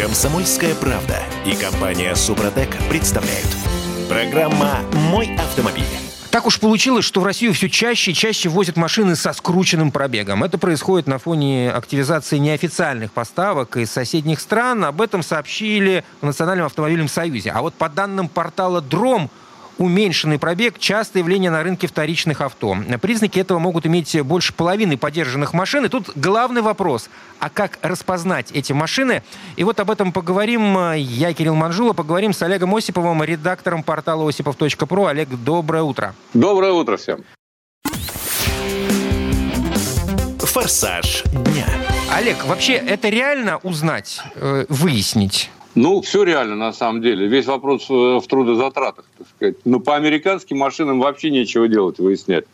[0.00, 3.46] Комсомольская правда и компания Супротек представляют.
[4.08, 4.78] Программа
[5.10, 5.84] «Мой автомобиль».
[6.30, 10.42] Так уж получилось, что в Россию все чаще и чаще возят машины со скрученным пробегом.
[10.42, 14.86] Это происходит на фоне активизации неофициальных поставок из соседних стран.
[14.86, 17.50] Об этом сообщили в Национальном автомобильном союзе.
[17.50, 19.28] А вот по данным портала «Дром»,
[19.78, 22.76] уменьшенный пробег– частое явление на рынке вторичных авто.
[23.00, 25.84] Признаки этого могут иметь больше половины поддержанных машин.
[25.84, 27.08] И тут главный вопрос–
[27.40, 29.22] а как распознать эти машины?
[29.56, 30.92] И вот об этом поговорим.
[30.92, 35.06] Я, Кирилл Манжула, поговорим с Олегом Осиповым, редактором портала осипов.про.
[35.06, 36.14] Олег, доброе утро.
[36.34, 37.24] Доброе утро всем.
[40.38, 41.66] Форсаж дня.
[42.12, 45.50] Олег, вообще это реально узнать, э, выяснить?
[45.74, 47.26] Ну, все реально, на самом деле.
[47.26, 49.56] Весь вопрос э, в трудозатратах, так сказать.
[49.64, 52.44] Но по американским машинам вообще нечего делать, выяснять.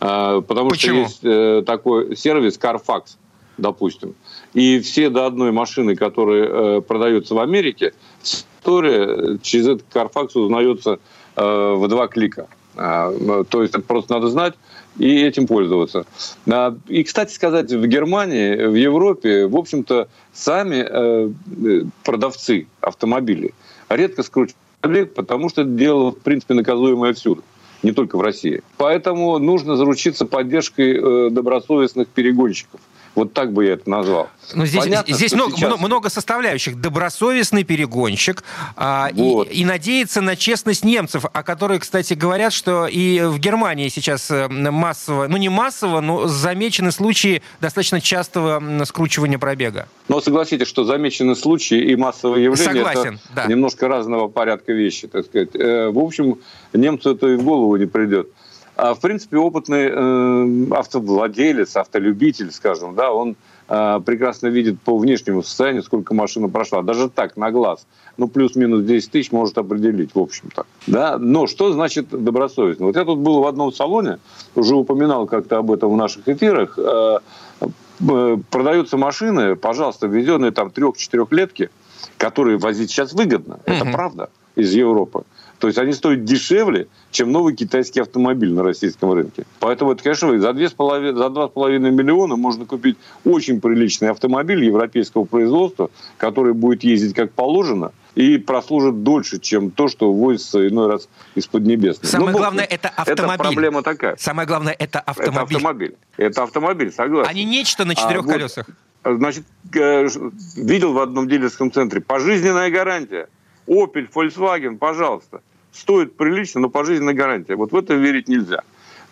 [0.00, 1.06] А, потому Почему?
[1.06, 3.16] что есть э, такой сервис Carfax,
[3.58, 4.14] допустим.
[4.54, 10.98] И все до одной машины, которые э, продаются в Америке, история через этот Carfax узнается
[11.34, 12.46] в два клика.
[12.76, 13.12] А,
[13.48, 14.54] то есть просто надо знать
[14.98, 16.04] и этим пользоваться.
[16.50, 23.54] А, и, кстати сказать, в Германии, в Европе, в общем-то, сами э, продавцы автомобилей
[23.88, 27.42] редко скручивают пробег, потому что это дело, в принципе, наказуемое всюду
[27.82, 28.62] не только в России.
[28.76, 32.80] Поэтому нужно заручиться поддержкой э, добросовестных перегонщиков.
[33.14, 34.30] Вот так бы я это назвал.
[34.54, 36.80] Ну, здесь Понятно, здесь много, сейчас- много составляющих.
[36.80, 38.42] Добросовестный перегонщик
[38.76, 39.48] а, и- Вот.
[39.50, 44.48] и, надеяться на честность немцев, о которой, кстати, говорят, что и в Германии сейчас э,
[44.48, 49.88] массово, ну не массово, но замечены случаи достаточно частого скручивания пробега.
[50.08, 53.46] Но согласитесь, что замечены случаи и массовые явления Согласен, это да.
[53.46, 55.50] немножко разного порядка вещи, так сказать.
[55.54, 56.38] Э, В общем,
[56.72, 58.28] немцу это и в голову не придет.
[58.76, 63.36] А в принципе, опытный э, автовладелец, автолюбитель, скажем, да, он
[63.68, 66.82] э, прекрасно видит по внешнему состоянию, сколько машина прошла.
[66.82, 67.86] Даже так, на глаз.
[68.16, 70.64] Ну, плюс-минус 10 тысяч может определить, в общем-то.
[70.86, 71.18] Да?
[71.18, 72.86] Но что значит добросовестно?
[72.86, 74.18] Вот я тут был в одном салоне,
[74.54, 76.78] уже упоминал как-то об этом в наших эфирах.
[76.78, 77.18] Э,
[77.60, 81.70] э, продаются машины, пожалуйста, введенные там трех-четырехлетки,
[82.16, 83.60] которые возить сейчас выгодно.
[83.66, 83.92] Это Мгм.
[83.92, 85.24] правда из Европы.
[85.62, 89.44] То есть они стоят дешевле, чем новый китайский автомобиль на российском рынке.
[89.60, 95.92] Поэтому это, конечно, за 2,5, за 2,5 миллиона можно купить очень приличный автомобиль европейского производства,
[96.18, 101.62] который будет ездить как положено и прослужит дольше, чем то, что возится иной раз из-под
[101.62, 102.10] небесной.
[102.10, 103.34] Самое Ну, главное, это автомобиль.
[103.34, 104.16] Это проблема такая.
[104.16, 105.94] Самое главное, это Это автомобиль, автомобиль.
[106.16, 107.30] Это автомобиль, согласен.
[107.30, 108.66] а не нечто на А, четырех вот, колесах.
[109.04, 109.44] Значит,
[109.76, 110.08] э,
[110.56, 113.28] видел в одном дилерском центре пожизненная гарантия.
[113.68, 115.40] Opel, Volkswagen, пожалуйста.
[115.72, 117.56] Стоит прилично, но пожизненная гарантия.
[117.56, 118.62] Вот в это верить нельзя.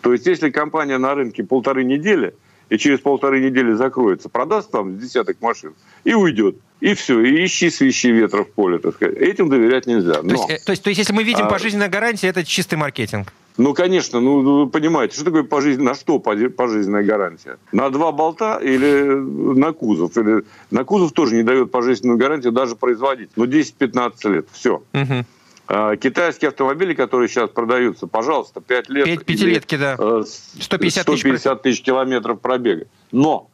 [0.01, 2.33] То есть, если компания на рынке полторы недели,
[2.69, 5.73] и через полторы недели закроется, продаст там десяток машин
[6.05, 6.55] и уйдет.
[6.79, 9.17] И все, и ищи свищи ветра в поле, так сказать.
[9.17, 10.13] Этим доверять нельзя.
[10.13, 12.45] То Но, есть, э, то, есть, то есть, если мы видим А- пожизненная гарантия, это
[12.45, 13.33] чистый маркетинг.
[13.57, 17.57] ну, конечно, ну, ну, вы понимаете, что такое пожизненная, на что пожизненная гарантия?
[17.73, 20.17] На два болта или на кузов?
[20.17, 23.31] Или на кузов тоже не дает пожизненную гарантию даже производить.
[23.35, 24.81] Ну, 10-15 лет, все.
[24.93, 25.25] Мгм.
[25.73, 29.05] А, Китайские автомобили, которые сейчас продаются, пожалуйста, 5 лет.
[29.05, 29.95] Пять- пятилетки, да.
[29.97, 32.87] э, с- 150 тысяч 150 тысяч километров пробега.
[33.13, 33.47] Но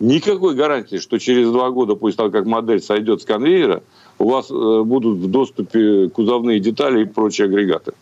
[0.00, 3.84] никакой гарантии, что через два года, после того, как модель сойдет с конвейера,
[4.18, 7.92] у вас э, будут в доступе кузовные детали и прочие агрегаты.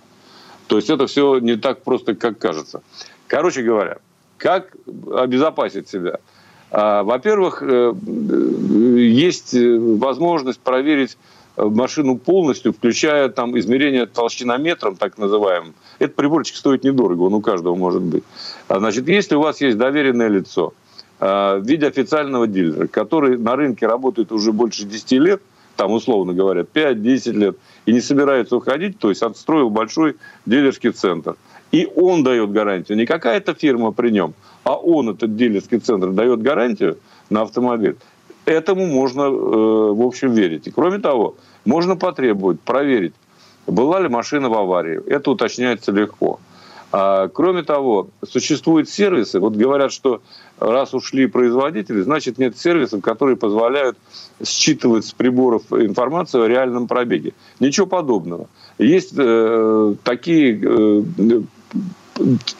[0.67, 2.83] То есть это все не так просто, как кажется.
[3.27, 3.99] Короче говоря,
[4.39, 4.75] как
[5.15, 6.19] обезопасить себя?
[6.71, 14.97] А, Во-первых, э, э, есть э, возможность проверить э, машину полностью, включая там измерение толщинометром,
[14.97, 15.75] так называемым.
[15.99, 18.25] Этот приборчик стоит недорого, он у каждого может быть.
[18.69, 20.75] А, Значит, если у вас есть доверенное лицо
[21.21, 25.43] э, в виде официального дилера, который на рынке работает уже больше 10 лет,
[25.77, 27.57] там, условно говоря, 5-10 лет,
[27.87, 30.17] и не собирается уходить, то есть отстроил большой
[30.47, 31.37] дилерский центр.
[31.73, 36.41] И он дает гарантию, не какая-то фирма при нем, а он, этот дилерский центр, дает
[36.41, 36.99] гарантию
[37.31, 37.97] на автомобиль.
[38.45, 40.67] Этому можно, э, в общем, верить.
[40.67, 43.15] И кроме того, можно потребовать, проверить,
[43.67, 45.01] была ли машина в аварии.
[45.07, 46.39] Это уточняется легко.
[46.97, 49.41] А, кроме того, существуют сервисы.
[49.41, 50.23] Вот говорят, что
[50.61, 53.99] раз ушли производители, значит нет сервисов, которые позволяют
[54.45, 57.33] считывать с приборов информацию о реальном пробеге.
[57.59, 58.47] Ничего подобного.
[58.79, 61.43] Есть э, такие, э,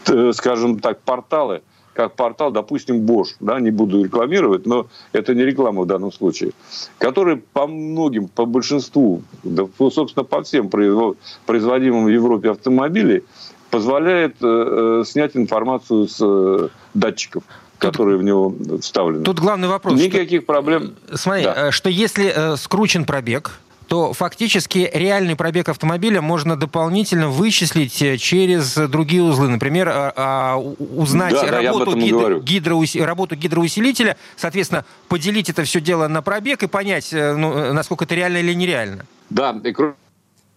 [0.09, 1.63] э, скажем так, порталы,
[1.95, 6.51] как портал, допустим, Bosch, да, не буду рекламировать, но это не реклама в данном случае,
[6.99, 13.23] который по многим, по большинству, да, собственно, по всем произво- производимым в Европе автомобилей
[13.71, 17.43] позволяет э, э, снять информацию с э, датчиков.
[17.79, 19.25] которые в него вставлены.
[19.25, 20.01] Тут главный вопрос.
[20.01, 20.95] Никаких что, проблем.
[21.13, 21.71] Смотри, да.
[21.71, 23.59] что если э, скручен пробег,
[23.89, 29.49] то фактически реальный пробег автомобиля можно дополнительно вычислить э, через другие узлы.
[29.49, 35.81] Например, а, а, узнать да, работу, да, гидро, гидроус, работу гидроусилителя, соответственно, поделить это все
[35.81, 39.07] дело на пробег и понять, э, ну, э, насколько это реально или нереально.
[39.31, 39.95] Да, и кроме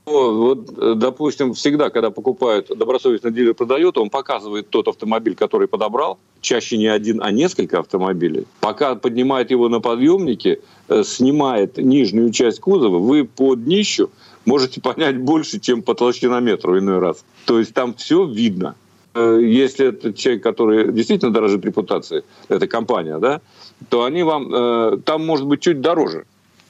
[0.08, 6.18] вот, э, допустим, всегда, когда покупают, добросовестно дилер продает, он показывает тот автомобиль, который подобрал,
[6.40, 8.46] чаще не один, а несколько автомобилей.
[8.62, 14.10] Пока поднимает его на подъемнике, э, снимает нижнюю часть кузова, вы по днищу
[14.46, 17.26] можете понять больше, чем по толщинометру иной раз.
[17.46, 18.76] То есть там все видно.
[19.14, 23.42] Э, если это человек, который действительно дорожит репутацией, это компания, да,
[23.90, 26.26] то они вам, там может быть чуть дороже.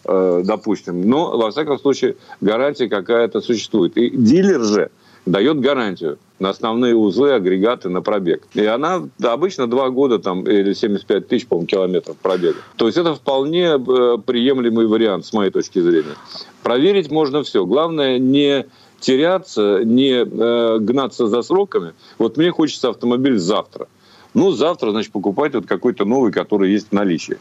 [0.08, 1.02] Э, допустим.
[1.02, 3.98] Но, во всяком случае, гарантия какая-то существует.
[3.98, 4.90] И дилер же
[5.26, 8.48] дает гарантию на основные узлы, агрегаты на пробег.
[8.54, 12.60] И она обычно 2 года там, или 75 тысяч, по-моему, километров пробега.
[12.78, 16.16] То есть это вполне э, приемлемый вариант, с моей точки зрения.
[16.64, 17.66] Проверить можно все.
[17.66, 18.66] Главное не
[19.02, 21.92] теряться, не э, гнаться за сроками.
[22.18, 23.88] Вот мне хочется автомобиль завтра.
[24.34, 27.38] Ну, завтра, значит, покупать вот какой-то новый, который есть в наличии.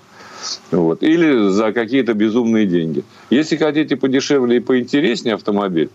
[0.70, 1.02] Вот.
[1.02, 3.04] Или за какие-то безумные деньги.
[3.30, 5.90] Если хотите подешевле и поинтереснее автомобиль,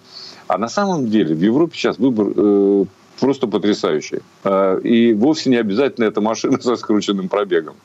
[0.47, 2.85] а на самом деле в Европе сейчас выбор э,
[3.19, 4.19] просто потрясающий.
[4.43, 7.75] Э, и вовсе не обязательно эта машина со скрученным пробегом.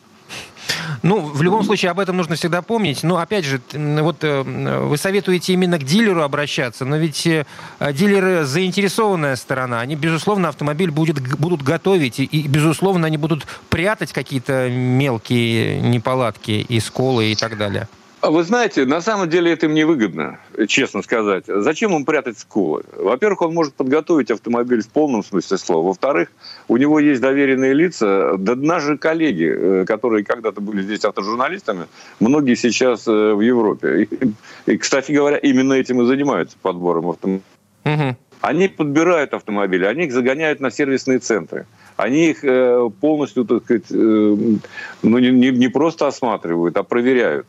[1.02, 3.02] Ну, в любом случае, об этом нужно всегда помнить.
[3.02, 7.44] Но, опять же, вот э, вы советуете именно к дилеру обращаться, но ведь э,
[7.92, 9.80] дилеры заинтересованная сторона.
[9.80, 16.80] Они, безусловно, автомобиль будет, будут готовить, и, безусловно, они будут прятать какие-то мелкие неполадки и
[16.80, 17.88] сколы и так далее.
[18.26, 21.44] А вы знаете, на самом деле это им невыгодно, честно сказать.
[21.46, 22.82] Зачем им прятать скулы?
[22.96, 25.86] Во-первых, он может подготовить автомобиль в полном смысле слова.
[25.86, 26.32] Во-вторых,
[26.66, 28.34] у него есть доверенные лица.
[28.36, 31.86] Да наши коллеги, э, которые когда-то были здесь автожурналистами,
[32.18, 34.08] многие сейчас э, в Европе.
[34.10, 37.44] И, и кстати говоря, именно этим и занимаются подбором автомобилей.
[37.84, 38.16] Угу.
[38.40, 41.64] Они подбирают автомобили, они их загоняют на сервисные центры.
[41.96, 44.58] Они их э, полностью, так сказать, ну,
[45.02, 47.46] не, не просто осматривают, а проверяют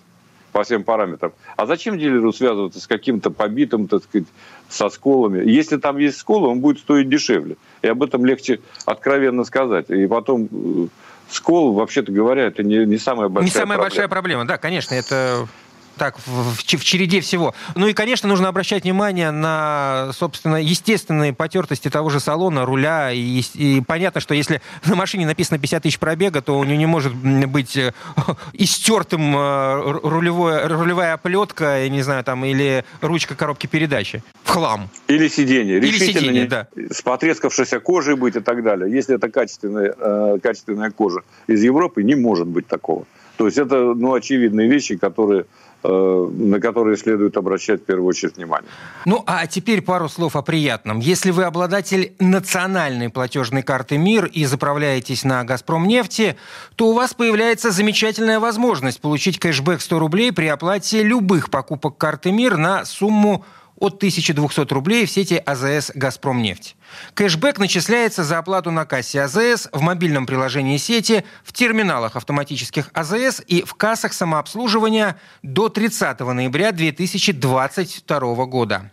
[0.57, 1.33] по всем параметрам.
[1.55, 4.27] А зачем дилеру связываться с каким-то побитым, так сказать,
[4.67, 5.47] со сколами?
[5.47, 7.57] Если там есть сколы, он будет стоить дешевле.
[7.83, 9.91] И об этом легче откровенно сказать.
[9.91, 10.87] И потом э,
[11.29, 13.83] скол, вообще-то говоря, это не, не самая большая Не самая проблема.
[13.83, 15.47] большая проблема, да, конечно, это
[15.97, 17.53] так, в, в, череде всего.
[17.75, 23.11] Ну и, конечно, нужно обращать внимание на, собственно, естественные потертости того же салона, руля.
[23.11, 26.85] И, и понятно, что если на машине написано 50 тысяч пробега, то у нее не
[26.85, 27.93] может быть э,
[28.53, 34.89] истертым э, рулевое, рулевая оплетка, я не знаю, там, или ручка коробки передачи в хлам.
[35.07, 35.77] Или сиденье.
[35.77, 36.67] Или сиденье, не, да.
[36.75, 38.91] С потрескавшейся кожей быть и так далее.
[38.91, 43.05] Если это качественная, э, качественная кожа из Европы, не может быть такого.
[43.37, 45.45] То есть это ну, очевидные вещи, которые
[45.87, 48.69] на которые следует обращать в первую очередь внимание.
[49.05, 50.99] Ну, а теперь пару слов о приятном.
[50.99, 56.35] Если вы обладатель национальной платежной карты МИР и заправляетесь на «Газпром нефти»,
[56.75, 62.31] то у вас появляется замечательная возможность получить кэшбэк 100 рублей при оплате любых покупок карты
[62.31, 63.45] МИР на сумму
[63.77, 66.75] от 1200 рублей в сети АЗС «Газпромнефть».
[67.13, 73.41] Кэшбэк начисляется за оплату на кассе АЗС, в мобильном приложении сети, в терминалах автоматических АЗС
[73.47, 78.91] и в кассах самообслуживания до 30 ноября 2022 года.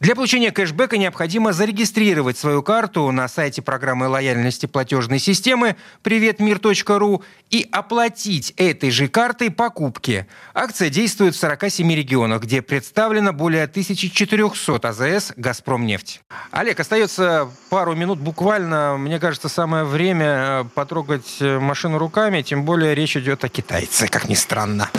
[0.00, 7.68] Для получения кэшбэка необходимо зарегистрировать свою карту на сайте программы лояльности платежной системы приветмир.ру и
[7.70, 10.26] оплатить этой же картой покупки.
[10.52, 16.20] Акция действует в 47 регионах, где представлено более 1400 АЗС «Газпромнефть».
[16.50, 18.96] Олег, остается пару минут буквально.
[18.98, 24.08] Мне кажется, самое время э, потрогать э, машину руками, тем более речь идет о китайце,
[24.08, 24.90] как ни странно.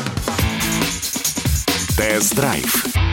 [1.98, 3.05] Тест-драйв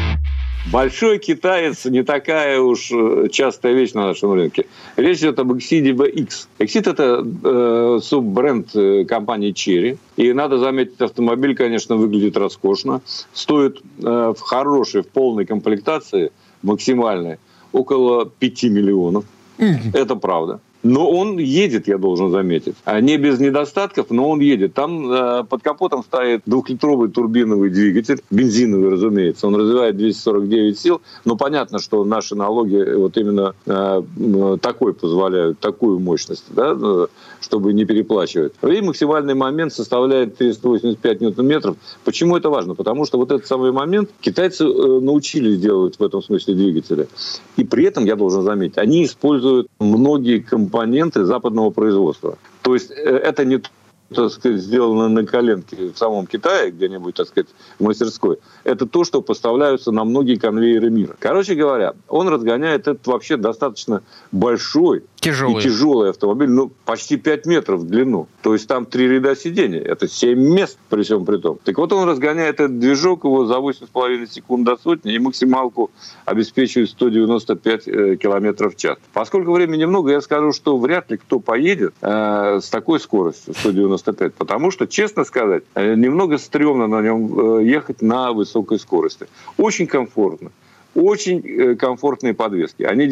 [0.70, 4.66] Большой китаец не такая уж э, частая вещь на нашем рынке.
[4.96, 6.46] Речь идет об Exide VX.
[6.58, 9.98] Exide– это э, суббренд э, компании Cherry.
[10.16, 13.02] И надо заметить, автомобиль, конечно, выглядит роскошно.
[13.32, 16.30] Стоит э, в хорошей, в полной комплектации,
[16.62, 17.38] максимальной,
[17.72, 19.24] около 5 миллионов.
[19.58, 19.94] Mm-hmm.
[19.94, 20.60] Это правда.
[20.82, 22.74] Но он едет, я должен заметить.
[22.84, 24.74] А не без недостатков, но он едет.
[24.74, 29.46] Там э, под капотом стоит двухлитровый турбиновый двигатель, бензиновый, разумеется.
[29.46, 31.00] Он развивает 249 сил.
[31.24, 34.02] Но понятно, что наши налоги вот именно э,
[34.60, 36.74] такой позволяют, такую мощность, да,
[37.42, 38.52] чтобы не переплачивать.
[38.62, 41.76] И максимальный момент составляет 385 ньютон-метров.
[42.04, 42.74] Почему это важно?
[42.74, 47.08] Потому что вот этот самый момент китайцы э, научились делать в этом смысле двигатели.
[47.56, 52.38] И при этом, я должен заметить, они используют многие компоненты западного производства.
[52.62, 53.60] То есть э, это не
[54.12, 59.04] так сказать, сделано на коленке в самом Китае, где-нибудь, так сказать, в мастерской, это то,
[59.04, 61.16] что поставляются на многие конвейеры мира.
[61.18, 65.60] Короче говоря, он разгоняет этот вообще достаточно большой Тяжелый.
[65.60, 68.26] и тяжелый автомобиль, ну, почти 5 метров в длину.
[68.42, 69.78] То есть там три ряда сидений.
[69.78, 71.58] Это 7 мест при всем при том.
[71.62, 75.92] Так вот он разгоняет этот движок его за 8,5 секунд до сотни и максималку
[76.24, 78.98] обеспечивает 195 э, километров в час.
[79.12, 84.34] Поскольку времени много, я скажу, что вряд ли кто поедет э, с такой скоростью 195.
[84.34, 89.28] Потому что, честно сказать, э, немного стрёмно на нем э, ехать на высокой скорости.
[89.56, 90.50] Очень комфортно
[90.94, 92.82] очень э, комфортные подвески.
[92.82, 93.10] Они,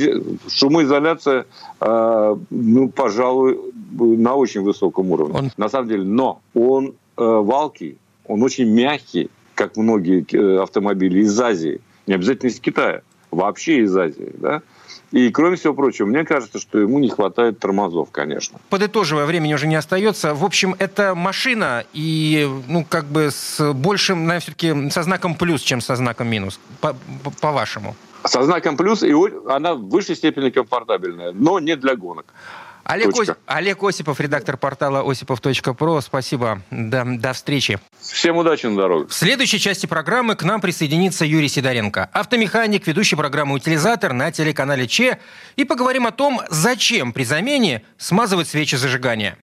[0.49, 1.47] шумоизоляция,
[1.81, 3.59] э, ну, пожалуй,
[3.99, 5.35] на очень высоком уровне.
[5.39, 5.51] Он...
[5.57, 11.41] На самом деле, но он э, валкий, он очень мягкий, как многие э, автомобили из
[11.41, 14.63] Азии, не обязательно из Китая, вообще из Азии, да.
[15.13, 18.61] И, кроме всего прочего, мне кажется, что ему не хватает тормозов, конечно.
[18.69, 20.35] Подытоживая, времени уже не остается.
[20.35, 25.63] В общем, это машина и, ну, как бы с большим, наверное, все-таки со знаком плюс,
[25.63, 26.61] чем со знаком минус,
[27.41, 27.97] по-вашему.
[28.25, 29.13] Со знаком плюс, и
[29.49, 32.27] она в высшей степени комфортабельная, но не для гонок.
[32.85, 33.29] Олег, Ос...
[33.47, 36.01] Олег Осипов, редактор портала осипов.про.
[36.01, 36.63] Спасибо.
[36.71, 37.79] До, до встречи.
[38.01, 39.07] Всем удачи на дороге.
[39.09, 44.87] В следующей части программы к нам присоединится Юрий Сидоренко, автомеханик, ведущий программы «Утилизатор» на телеканале
[44.87, 45.19] ЧЕ.
[45.57, 49.37] И поговорим о том, зачем при замене смазывать свечи зажигания.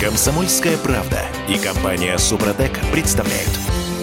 [0.00, 3.50] Комсомольская правда и компания «Супротек» представляют.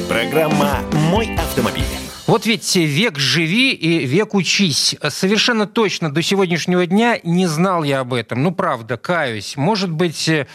[0.07, 2.06] Программа «Мой автомобиль».
[2.27, 4.97] Вот ведь век живи и век учись.
[5.07, 8.43] Совершенно точно до сегодняшнего дня не знал я об этом.
[8.43, 9.55] Ну, правда, каюсь.
[9.55, 10.45] Может быть, э,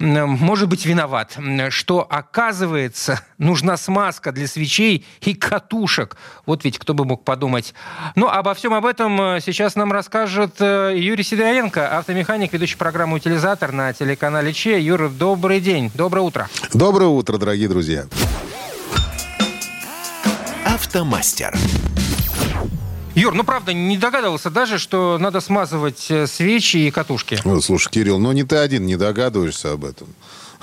[0.00, 1.38] может быть, виноват,
[1.68, 6.16] что, оказывается, нужна смазка для свечей и катушек.
[6.44, 7.72] Вот ведь кто бы мог подумать.
[8.16, 13.14] Ну, обо всем об этом э, сейчас нам расскажет э, Юрий Сидоренко, автомеханик, ведущий программу
[13.14, 14.80] «Утилизатор» на телеканале ЧЕ.
[14.80, 16.48] Юра, добрый день, доброе утро.
[16.74, 18.06] Доброе утро, дорогие друзья.
[20.82, 21.56] Автомастер.
[23.14, 27.38] Юр, ну правда, не догадывался даже, что надо смазывать э, свечи и катушки.
[27.44, 30.08] Ну, слушай, Кирилл, ну не ты один не догадываешься об этом.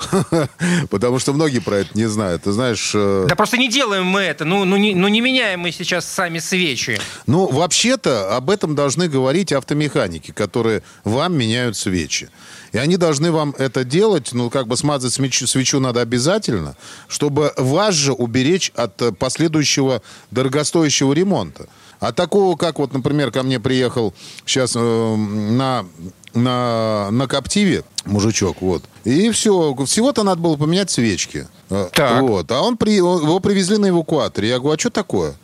[0.90, 2.42] Потому что многие про это не знают.
[2.42, 2.92] Ты знаешь...
[2.94, 4.44] Э, да просто не делаем мы это.
[4.44, 7.00] Ну, ну, не, ну не меняем мы сейчас сами свечи.
[7.26, 12.28] Ну, вообще-то об этом должны говорить автомеханики, которые вам меняют свечи.
[12.72, 16.76] И они должны вам это делать, ну, как бы смазать свечу, свечу надо обязательно,
[17.08, 21.66] чтобы вас же уберечь от э, последующего дорогостоящего ремонта.
[21.98, 24.14] А такого, как вот, например, ко мне приехал
[24.46, 25.84] сейчас э, на,
[26.32, 28.82] на, на Коптиве мужичок, вот.
[29.04, 31.48] И все, всего-то надо было поменять свечки.
[31.68, 32.22] Э, так.
[32.22, 32.50] Вот.
[32.52, 34.48] А он при, его привезли на эвакуаторе.
[34.48, 35.34] Я говорю, а что такое?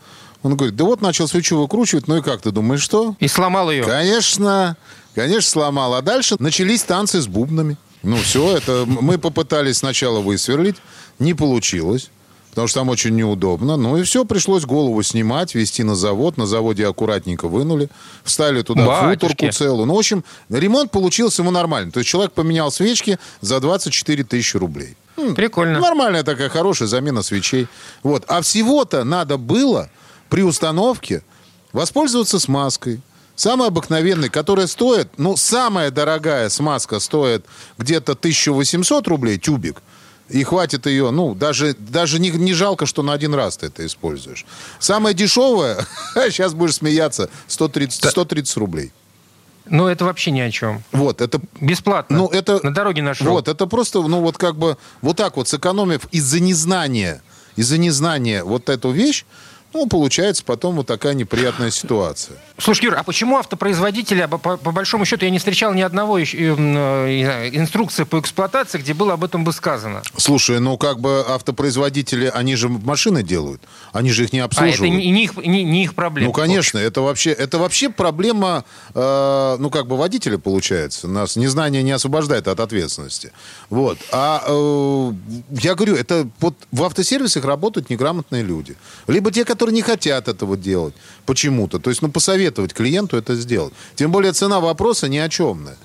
[0.43, 3.17] Он говорит, да вот начал свечу выкручивать, ну и как ты думаешь, что?
[3.19, 3.83] И сломал ее.
[3.83, 4.77] Конечно.
[5.17, 5.95] Конечно, сломал.
[5.95, 7.77] А дальше начались танцы с бубнами.
[8.05, 10.77] Ну, все, это мы попытались сначала высверлить,
[11.19, 12.11] не получилось
[12.57, 13.77] потому что там очень неудобно.
[13.77, 16.39] Ну и все, пришлось голову снимать, везти на завод.
[16.39, 17.91] На заводе аккуратненько вынули,
[18.25, 19.27] вставили туда Батюшки.
[19.27, 19.85] футорку целую.
[19.85, 21.93] Ну, в общем, ремонт получился ему нормальный.
[21.93, 24.97] То есть человек поменял свечки за 24 тысячи рублей.
[25.37, 25.81] Прикольно.
[25.81, 27.69] Нормальная такая хорошая замена свечей.
[28.03, 28.25] Вот.
[28.27, 29.91] А всего-то надо было
[30.31, 31.23] при установке
[31.75, 33.03] воспользоваться смазкой.
[33.37, 37.45] Самая обыкновенная, которая стоит, ну, самая дорогая смазка стоит
[37.77, 39.83] где-то 1800 рублей, тюбик.
[40.31, 43.87] И хватит ее, ну, даже, даже не, не жалко, что на один раз ты это
[43.87, 44.45] используешь.
[44.81, 48.93] Самая дешевая, сейчас будешь смеяться, 130, 130 рублей.
[49.69, 50.83] Ну, это вообще ни о чем.
[50.93, 51.41] Вот, это...
[51.61, 52.17] Бесплатно.
[52.17, 52.61] Ну, это...
[52.65, 53.33] На дороге нашел.
[53.33, 57.23] Вот, это просто, ну, вот как бы, вот так вот сэкономив из-за незнания,
[57.57, 59.25] из-за незнания вот эту вещь,
[59.73, 62.37] ну, получается потом вот такая неприятная ситуация.
[62.59, 66.39] Слушай, Юр, а почему автопроизводители, по, по большому счету, я не встречал ни одного еще,
[66.39, 70.03] э, инструкции по эксплуатации, где было об этом бы сказано?
[70.17, 74.81] Слушай, ну как бы автопроизводители, они же машины делают, они же их не обслуживают.
[74.81, 76.29] А это не, не, их, не, не их проблема?
[76.29, 81.09] Ну, конечно, это вообще, это вообще проблема, э, ну как бы водителя получается.
[81.09, 83.33] Нас незнание не освобождает от ответственности.
[83.69, 83.99] Вот.
[84.13, 85.13] А э,
[85.51, 88.77] я говорю, это вот в автосервисах работают неграмотные люди.
[89.07, 90.95] Либо те, которые не хотят этого делать
[91.25, 91.79] почему-то.
[91.79, 93.73] То есть, ну, посоветовать клиенту это сделать.
[93.95, 95.77] Тем более цена вопроса ни о чемная.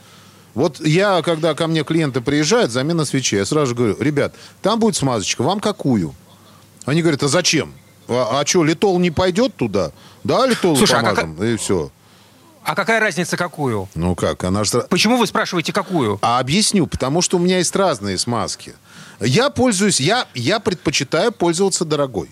[0.53, 4.79] Вот я, когда ко мне клиенты приезжают, замена свечей, я сразу же говорю, ребят, там
[4.79, 6.13] будет смазочка, вам какую?
[6.85, 7.73] Они говорят, а зачем?
[8.07, 9.91] А, а что, литол не пойдет туда?
[10.23, 11.39] Да, литол Слушай, а как...
[11.39, 11.89] и все.
[12.63, 13.87] А какая разница, какую?
[13.95, 14.85] Ну как, она же...
[14.89, 16.19] Почему вы спрашиваете, какую?
[16.21, 18.75] А объясню, потому что у меня есть разные смазки.
[19.19, 22.29] Я пользуюсь, я, я предпочитаю пользоваться дорогой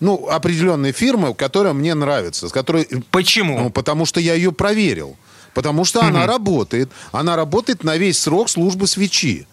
[0.00, 2.48] ну, определенной фирмы, которая мне нравится.
[2.48, 2.88] С которой...
[3.10, 3.58] Почему?
[3.60, 5.16] Ну, потому что я ее проверил.
[5.54, 6.90] Потому что она работает.
[7.12, 9.46] Она работает на весь срок службы свечи.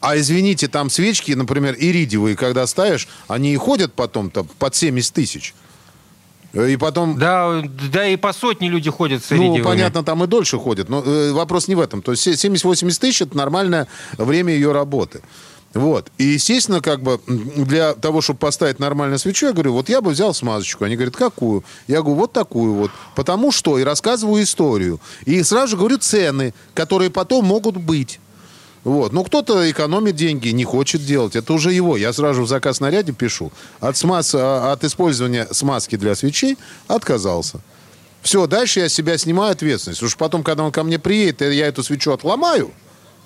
[0.00, 5.54] А извините, там свечки, например, иридиевые, когда ставишь, они и ходят потом-то под 70 тысяч.
[6.52, 7.18] И потом...
[7.18, 10.88] Да, да и по сотне люди ходят с Ну, понятно, там и дольше ходят.
[10.88, 12.02] Но э, вопрос не в этом.
[12.02, 13.86] То есть 70-80 тысяч– это нормальное
[14.18, 15.22] время ее работы.
[15.74, 16.10] Вот.
[16.18, 20.10] И, естественно, как бы для того, чтобы поставить нормальную свечу, я говорю, вот я бы
[20.10, 20.84] взял смазочку.
[20.84, 21.64] Они говорят, какую?
[21.86, 22.90] Я говорю, вот такую вот.
[23.14, 25.00] Потому что, и рассказываю историю.
[25.24, 28.20] И сразу же говорю цены, которые потом могут быть.
[28.84, 29.12] Вот.
[29.12, 31.36] Ну, кто-то экономит деньги, не хочет делать.
[31.36, 31.96] Это уже его.
[31.96, 33.52] Я сразу в заказ наряде пишу.
[33.80, 34.34] От, смаз...
[34.34, 37.60] а, от использования смазки для свечей отказался.
[38.22, 40.06] Все, дальше я себя снимаю ответственность.
[40.06, 42.72] Что потом, когда он ко мне приедет, я эту свечу отломаю,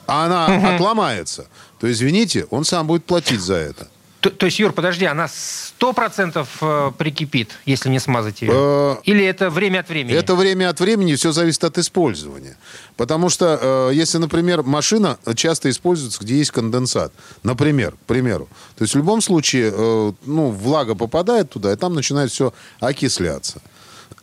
[0.06, 1.46] а она отломается,
[1.78, 3.88] то, извините, он сам будет платить за это.
[4.20, 8.50] То, то есть, Юр, подожди, она сто процентов э, прикипит, если не смазать ее?
[8.52, 10.16] Э, Или это время от времени?
[10.16, 12.56] Это время от времени, все зависит от использования.
[12.96, 17.12] Потому что, э, если, например, машина часто используется, где есть конденсат,
[17.44, 21.94] например, к примеру, то есть в любом случае, э, ну, влага попадает туда, и там
[21.94, 23.60] начинает все окисляться.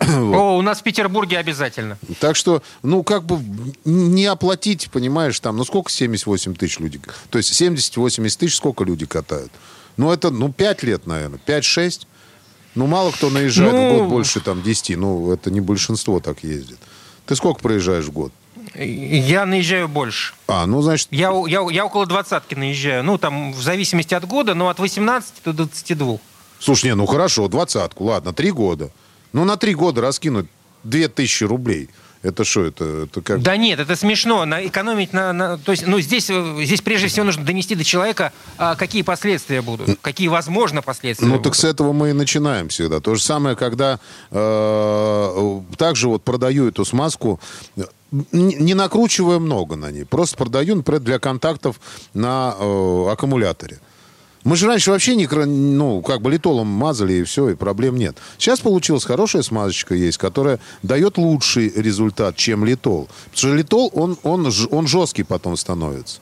[0.07, 1.97] О, у нас в Петербурге обязательно.
[2.19, 3.39] Так что, ну, как бы
[3.85, 6.99] не оплатить, понимаешь, там, ну, сколько 78 тысяч люди?
[7.29, 9.51] То есть 70-80 тысяч сколько люди катают?
[9.97, 12.07] Ну, это, ну, 5 лет, наверное, 5-6.
[12.75, 14.95] Ну, мало кто наезжает Ну- в год больше, там, 10.
[14.95, 16.79] Ну, это не большинство так ездит.
[17.25, 18.31] Ты сколько проезжаешь в год?
[18.75, 20.33] Я наезжаю больше.
[20.47, 23.03] А, ну, значит, Я, я, я около двадцатки наезжаю.
[23.03, 26.17] Ну, там, в зависимости от года, но от 18 до 22.
[26.59, 28.89] слушай, не, ну, хорошо, двадцатку, ладно, три года.
[29.33, 30.47] Ну, на три года раскинуть
[30.83, 31.89] 2000 рублей.
[32.21, 33.41] Это что, это, это как...
[33.41, 34.45] Да нет, это смешно.
[34.45, 37.83] На, экономить на, на- То есть, ну, здесь, э, здесь прежде всего нужно донести до
[37.83, 41.43] человека, а, какие последствия будут, какие, возможно, последствия Ну, будут.
[41.43, 43.01] так с этого мы и начинаем всегда.
[43.01, 43.99] То же самое, когда
[44.31, 47.41] э, также вот продаю эту смазку,
[47.75, 47.81] э,
[48.31, 50.05] не не накручивая много на ней.
[50.05, 51.79] Просто продаю, например, для контактов
[52.13, 53.79] на э, аккумуляторе.
[54.43, 58.17] Мы же раньше вообще не, ну, как бы литолом мазали, и все, и проблем нет.
[58.37, 63.07] Сейчас получилась хорошая смазочка есть, которая дает лучший результат, чем литол.
[63.31, 66.19] Потому что литол, он, он, он жесткий потом становится.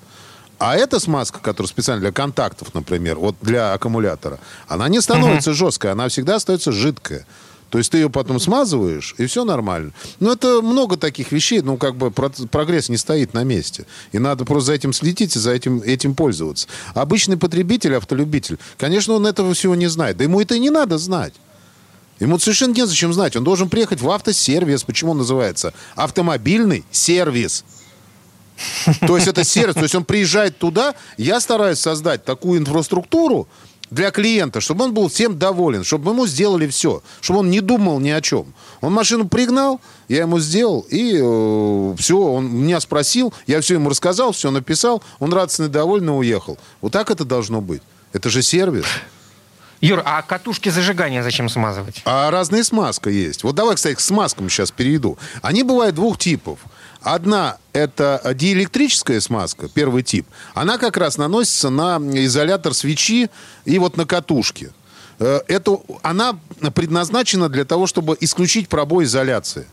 [0.60, 5.92] А эта смазка, которая специально для контактов, например, вот для аккумулятора, она не становится жесткой,
[5.92, 7.26] она всегда остается жидкая.
[7.72, 9.94] То есть ты ее потом смазываешь, и все нормально.
[10.20, 13.86] Но это много таких вещей, ну, как бы про- прогресс не стоит на месте.
[14.12, 16.68] И надо просто за этим следить и за этим, этим пользоваться.
[16.94, 20.18] Обычный потребитель, автолюбитель, конечно, он этого всего не знает.
[20.18, 21.34] Да ему это и не надо знать.
[22.20, 23.38] Ему совершенно незачем знать.
[23.38, 24.84] Он должен приехать в автосервис.
[24.84, 25.74] Почему он называется?
[25.96, 27.64] Автомобильный сервис.
[29.08, 29.76] То есть это сервис.
[29.76, 30.94] То есть он приезжает туда.
[31.18, 33.48] Я стараюсь создать такую инфраструктуру
[33.92, 38.00] для клиента, чтобы он был всем доволен, чтобы ему сделали все, чтобы он не думал
[38.00, 38.54] ни о чем.
[38.80, 41.18] Он машину пригнал, я ему сделал, и
[41.98, 46.58] все, он меня спросил, я все ему рассказал, все написал, он радостно и довольно уехал.
[46.80, 47.84] Вот так это должно быть.
[48.14, 48.86] Это же сервис.
[49.82, 52.02] Юр, а катушки зажигания зачем смазывать?
[52.06, 53.44] А разная смазка есть.
[53.44, 55.18] Вот давай, кстати, к смазкам сейчас перейду.
[55.42, 56.60] Они бывают двух типов.
[57.02, 60.28] Одна– это диэлектрическая смазка, первый тип.
[60.54, 63.30] Она как раз наносится на изолятор свечи
[63.66, 64.72] и вот на катушки.
[65.20, 66.38] Э, Это, она
[66.76, 69.66] предназначена для того, чтобы исключить пробой изоляции.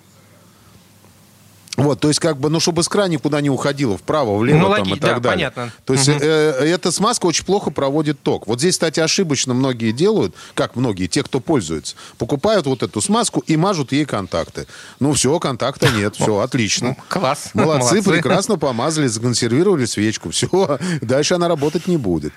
[1.78, 4.94] Вот, то есть как бы, ну, чтобы искра никуда не уходила, вправо, влево Ну, там,
[4.94, 5.50] и так да, далее.
[5.52, 5.72] понятно.
[5.84, 6.18] То есть Мгм.
[6.20, 6.26] э,
[6.74, 8.48] эта смазка очень плохо проводит ток.
[8.48, 13.40] Вот здесь, кстати, ошибочно многие делают, как многие, те, кто пользуется, покупают вот эту смазку
[13.46, 14.66] и мажут ей контакты.
[14.98, 16.96] Ну, все, контакта нет, все, отлично.
[17.08, 17.50] Класс.
[17.54, 20.30] Молодцы, прекрасно помазали, законсервировали свечку.
[20.30, 22.32] Все, дальше она работать не будет.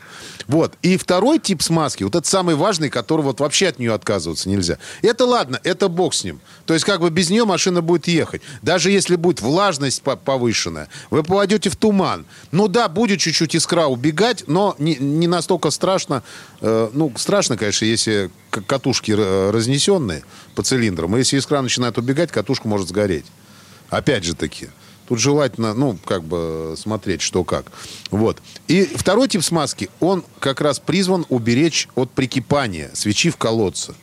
[0.48, 0.74] Вот.
[0.84, 4.78] И второй тип смазки, вот это самый важный, который вот вообще от нее отказываться нельзя.
[5.02, 6.40] Это ладно, это бог с ним.
[6.68, 8.44] То есть как бы без нее машина будет ехать.
[8.62, 12.26] Даже если будет влажность по- повышенная, вы попадете в туман.
[12.52, 16.24] Ну да, будет чуть-чуть искра убегать, но не, не настолько страшно.
[16.60, 20.24] Э, ну, страшно, конечно, если катушки разнесенные
[20.56, 21.16] по цилиндрам.
[21.16, 23.26] Если искра начинает убегать, катушка может сгореть.
[23.90, 24.68] Опять же таки.
[25.08, 27.72] Тут желательно, ну, как бы смотреть, что как.
[28.12, 28.42] Вот.
[28.68, 33.94] И второй тип смазки, он как раз призван уберечь от прикипания свечи в колодце.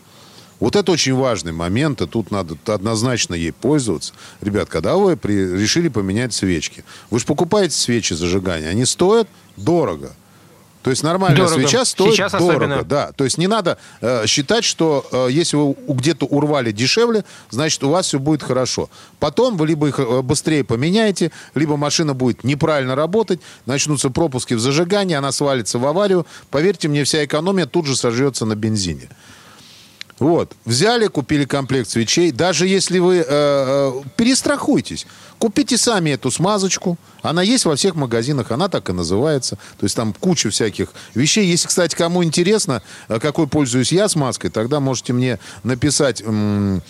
[0.61, 4.13] Вот это очень важный момент, и тут надо однозначно ей пользоваться.
[4.41, 10.13] Ребят, когда вы при- решили поменять свечки, вы же покупаете свечи зажигания, они стоят дорого.
[10.83, 11.55] То есть нормальная Дорого.
[11.69, 12.51] свеча стоит Сейчас дорого.
[12.65, 12.85] особенно.
[12.85, 17.83] Да, то есть не надо э, считать, что э, если вы где-то урвали дешевле, значит
[17.85, 18.89] у вас все будет хорошо.
[19.19, 24.61] Потом вы либо их э, быстрее поменяете, либо машина будет неправильно работать, начнутся пропуски в
[24.61, 26.27] зажигании, она свалится в аварию.
[26.51, 29.11] Поверьте мне, вся экономия тут же сожрется на бензине.
[30.19, 32.33] Вот, взяли, купили комплект свечей.
[32.33, 35.07] Даже если вы э, э, перестрахуйтесь,
[35.39, 36.99] купите сами эту смазочку.
[37.23, 39.57] Она есть во всех магазинах, она так и называется.
[39.79, 41.47] То есть там куча всяких вещей.
[41.47, 46.81] Если, кстати, кому интересно, э, какой пользуюсь я смазкой, тогда можете мне написать, э,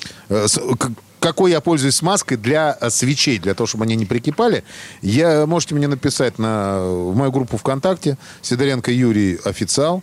[1.20, 4.64] какой я пользуюсь смазкой для э, свечей, для того, чтобы они не прикипали.
[5.02, 10.02] Я, можете мне написать на, в мою группу ВКонтакте Сидоренко Юрий Официал.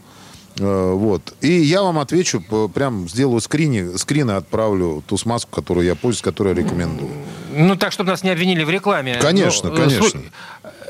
[0.59, 1.33] Э, Вот.
[1.41, 2.41] И я вам отвечу,
[2.73, 7.11] прям сделаю скрини, скрины, отправлю ту смазку, которую я пользуюсь, которую рекомендую.
[7.53, 9.15] Ну, так, чтобы нас не обвинили в рекламе.
[9.21, 10.19] Конечно, Ну, э, конечно.
[10.19, 10.31] слу-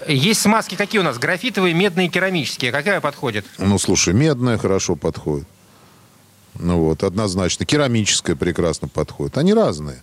[0.07, 1.17] Есть смазки какие у нас?
[1.17, 2.71] Графитовые, медные, керамические.
[2.71, 3.45] Какая подходит?
[3.57, 5.47] Ну, слушай, медная хорошо подходит.
[6.59, 7.65] Ну вот, однозначно.
[7.65, 9.37] Керамическая прекрасно подходит.
[9.37, 10.01] Они разные.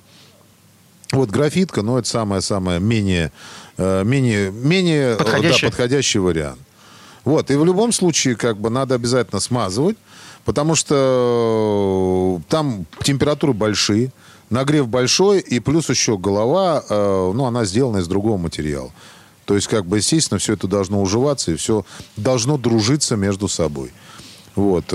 [1.13, 3.31] Вот графитка, ну, это самое-самое менее,
[3.77, 5.67] э, менее, менее э, Подходящий.
[5.67, 6.59] Да, подходящий вариант.
[7.25, 9.97] Вот, и в любом случае, как бы, надо обязательно смазывать,
[10.45, 14.13] потому что э, там температуры большие,
[14.51, 18.91] нагрев большой, и плюс еще голова, э, ну, она сделана из другого материала.
[19.45, 21.85] То есть, как бы, естественно, все это должно уживаться, и все
[22.17, 23.93] должно дружиться между собой.
[24.55, 24.93] Вот.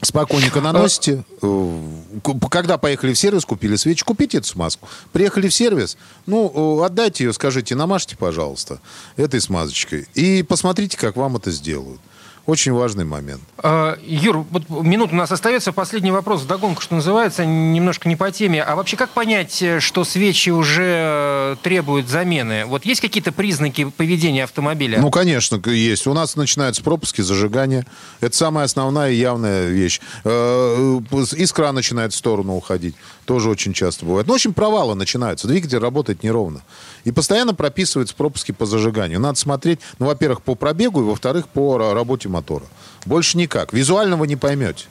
[0.00, 1.24] Э, Спокойненько наносите.
[1.42, 1.80] Э,
[2.22, 4.88] ку- Когда поехали в сервис, купили свечи, купите эту смазку.
[5.12, 8.80] Приехали в сервис, ну, э, отдайте ее, скажите, намажьте, пожалуйста,
[9.16, 10.06] этой смазочкой.
[10.14, 12.00] И посмотрите, как вам это сделают.
[12.46, 13.42] Очень важный момент.
[13.60, 15.72] Э, Юр, вот минут у нас остается.
[15.72, 18.62] Последний вопрос догонку, что называется, немножко не по теме.
[18.62, 22.64] А вообще, как понять, э, что свечи уже э, требуют замены?
[22.66, 25.00] Вот есть какие-то признаки поведения автомобиля?
[25.00, 26.06] Ну, конечно, есть.
[26.06, 27.84] У нас начинаются пропуски, зажигания.
[28.20, 30.00] Это самая основная и явная вещь.
[30.24, 31.00] Э,
[31.36, 32.94] Искра начинает в сторону уходить.
[33.24, 34.28] Тоже очень часто бывает.
[34.28, 35.48] Ну, в общем, провалы начинаются.
[35.48, 36.60] Двигатель работает неровно.
[37.02, 39.18] И постоянно прописываются пропуски по зажиганию.
[39.18, 42.66] Надо смотреть, ну, во-первых, по пробегу, и, во-вторых, по ра- работе мотора.
[43.06, 43.72] Больше никак.
[43.72, 44.84] Визуально вы не поймете.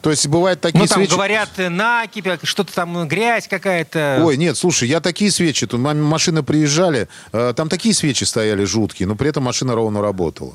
[0.00, 1.10] То есть бывают такие ну, там свечи...
[1.10, 4.22] говорят, э, накипь, что-то там, грязь какая-то.
[4.24, 9.08] Ой, нет, слушай, я такие свечи, тут машины приезжали, э, там такие свечи стояли жуткие,
[9.08, 10.54] но при этом машина ровно работала.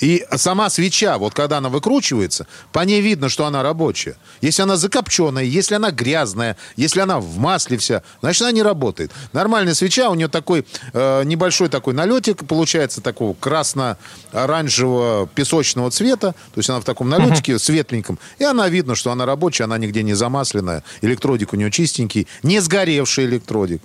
[0.00, 4.16] И сама свеча, вот когда она выкручивается, по ней видно, что она рабочая.
[4.40, 9.10] Если она закопченная, если она грязная, если она в масле вся, значит, она не работает.
[9.32, 16.58] Нормальная свеча, у нее такой э, небольшой такой налетик, получается, такого красно-оранжевого песочного цвета, то
[16.58, 20.14] есть она в таком налетике светленьком, и она видно, что она рабочая, она нигде не
[20.14, 23.82] замасленная, электродик у нее чистенький, не сгоревший электродик.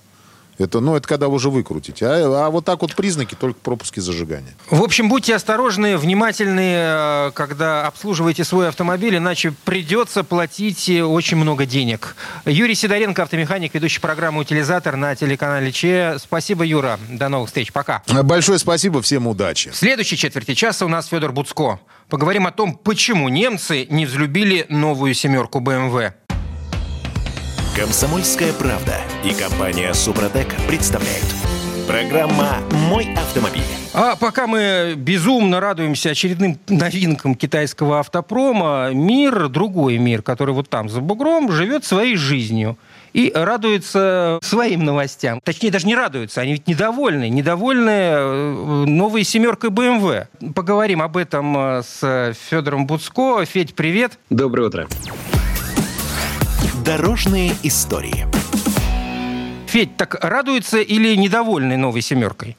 [0.57, 2.05] Это, ну, это когда уже выкрутите.
[2.05, 4.53] А, а вот так вот признаки только пропуски зажигания.
[4.69, 11.37] В общем, будьте осторожны, внимательны, э, когда обслуживаете свой автомобиль, иначе придется платить э, очень
[11.37, 12.15] много денег.
[12.45, 16.17] Юрий Сидоренко, автомеханик, ведущий программу «Утилизатор» на телеканале ЧЕ.
[16.19, 16.99] Спасибо, Юра.
[17.09, 17.71] До новых встреч.
[17.71, 18.03] Пока.
[18.23, 19.71] Большое спасибо, всем удачи.
[19.71, 21.79] В следующей четверти часа у нас Федор Буцко.
[22.09, 26.13] Поговорим о том, почему немцы не взлюбили новую семерку BMW.
[27.75, 31.25] Комсомольская правда и компания Супротек представляют.
[31.87, 33.63] Программа «Мой автомобиль».
[33.95, 40.87] А пока мы безумно радуемся очередным новинкам китайского автопрома, мир, другой мир, который вот там
[40.87, 42.77] за бугром, живет своей жизнью.
[43.13, 45.41] И радуется своим новостям.
[45.43, 47.27] Точнее, даже не радуются, они ведь недовольны.
[47.27, 50.27] Недовольны э, новой семеркой BMW.
[50.53, 53.43] Поговорим об этом э, с Федором Буцко.
[53.45, 54.19] Федь, привет.
[54.29, 54.87] Доброе утро.
[56.85, 58.27] Дорожные истории.
[59.67, 62.57] Федь, так радуются или недовольны новой семеркой?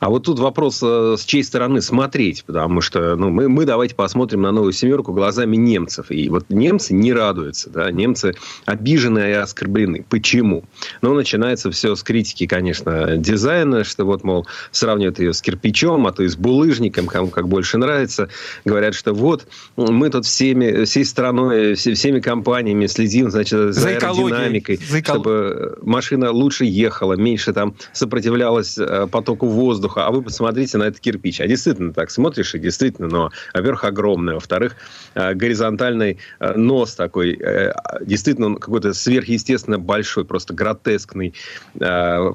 [0.00, 3.94] А вот тут вопрос, э, с чьей стороны смотреть, потому что ну, мы, мы давайте
[3.94, 6.10] посмотрим на новую семерку глазами немцев.
[6.10, 8.34] И вот немцы не радуются, да, немцы
[8.66, 10.04] обижены и оскорблены.
[10.08, 10.64] Почему?
[11.02, 16.12] Ну, начинается все с критики, конечно, дизайна, что вот, мол, сравнивают ее с кирпичом, а
[16.12, 18.28] то и с булыжником, кому как больше нравится.
[18.64, 23.88] Говорят, что вот, мы тут всеми, всей страной, все- всеми компаниями следим, значит, за, За
[23.88, 29.73] аэродинамикой, За экол- чтобы машина лучше ехала, меньше там сопротивлялась э, потоку воздуха.
[29.96, 31.40] А вы посмотрите на этот кирпич.
[31.40, 34.76] А действительно так смотришь, и действительно, но, во-первых, огромный, во-вторых,
[35.14, 41.34] э, горизонтальный э, нос такой, э, действительно он какой-то сверхъестественно большой, просто гротескный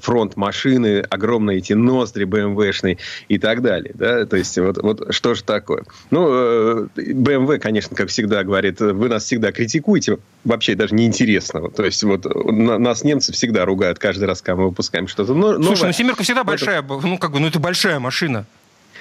[0.02, 2.97] фронт машины, огромные эти ноздри БМВшные
[3.28, 3.91] и так далее.
[3.93, 4.25] Да?
[4.25, 5.84] То есть вот, вот что же такое?
[6.12, 11.69] Ну, BMW, конечно, как всегда говорит, вы нас всегда критикуете, вообще даже неинтересно.
[11.69, 15.54] То есть вот на- нас немцы всегда ругают каждый раз, когда мы выпускаем что-то но-
[15.54, 15.63] новое.
[15.63, 18.45] Слушай, ну семерка всегда большая, ну как бы, ну это большая машина.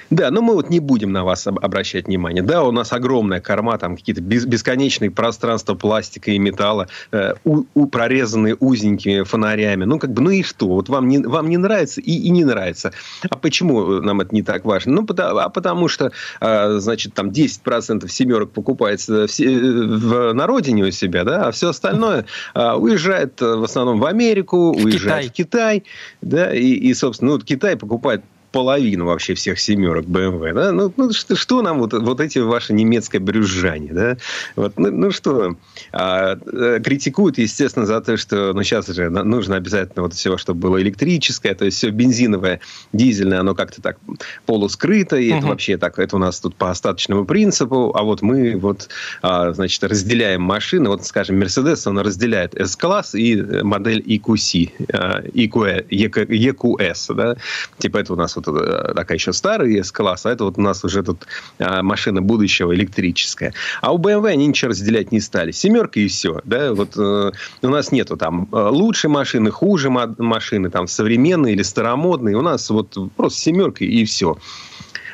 [0.09, 2.41] Да, но мы вот не будем на вас обращать внимание.
[2.41, 7.85] Да, у нас огромная корма, там какие-то бесконечные пространства пластика и металла, э, у, у,
[7.87, 9.83] прорезанные узенькими фонарями.
[9.83, 10.67] Ну, как бы, ну и что?
[10.67, 12.91] Вот вам не, вам не нравится и, и не нравится.
[13.29, 14.93] А почему нам это не так важно?
[14.93, 20.85] Ну, потому, а потому что, э, значит, там 10% семерок покупается в, в, на родине
[20.85, 25.27] у себя, да, а все остальное э, уезжает в основном в Америку, в уезжает Китай.
[25.27, 25.83] в Китай,
[26.21, 30.71] да, и, и собственно, ну, Китай покупает половину вообще всех семерок BMW, да?
[30.71, 34.17] Ну, ну что, что нам вот, вот эти ваши немецкое брюзжание, да?
[34.55, 35.55] Вот, ну, ну что,
[35.91, 40.61] а, э, критикуют, естественно, за то, что, ну, сейчас же нужно обязательно вот все, чтобы
[40.61, 42.59] было электрическое, то есть все бензиновое,
[42.91, 43.97] дизельное, оно как-то так
[44.45, 45.37] полускрыто, и угу.
[45.37, 48.89] это вообще так, это у нас тут по остаточному принципу, а вот мы вот,
[49.21, 54.71] а, значит, разделяем машины, вот, скажем, Mercedes, он разделяет S-класс и модель EQC,
[55.33, 57.35] EQS, EQS, да?
[57.77, 60.83] Типа это у нас вот э, такая еще старая S-класс, а это вот у нас
[60.83, 61.27] уже тут
[61.59, 63.53] а, машина будущего электрическая.
[63.81, 65.51] А у BMW они ничего разделять не стали.
[65.51, 66.41] Семерка и все.
[66.43, 66.73] Да?
[66.73, 72.35] Вот, э, у нас нету там э, лучшей машины, хуже машины, там современные или старомодные.
[72.35, 74.37] У нас вот просто семерка и все.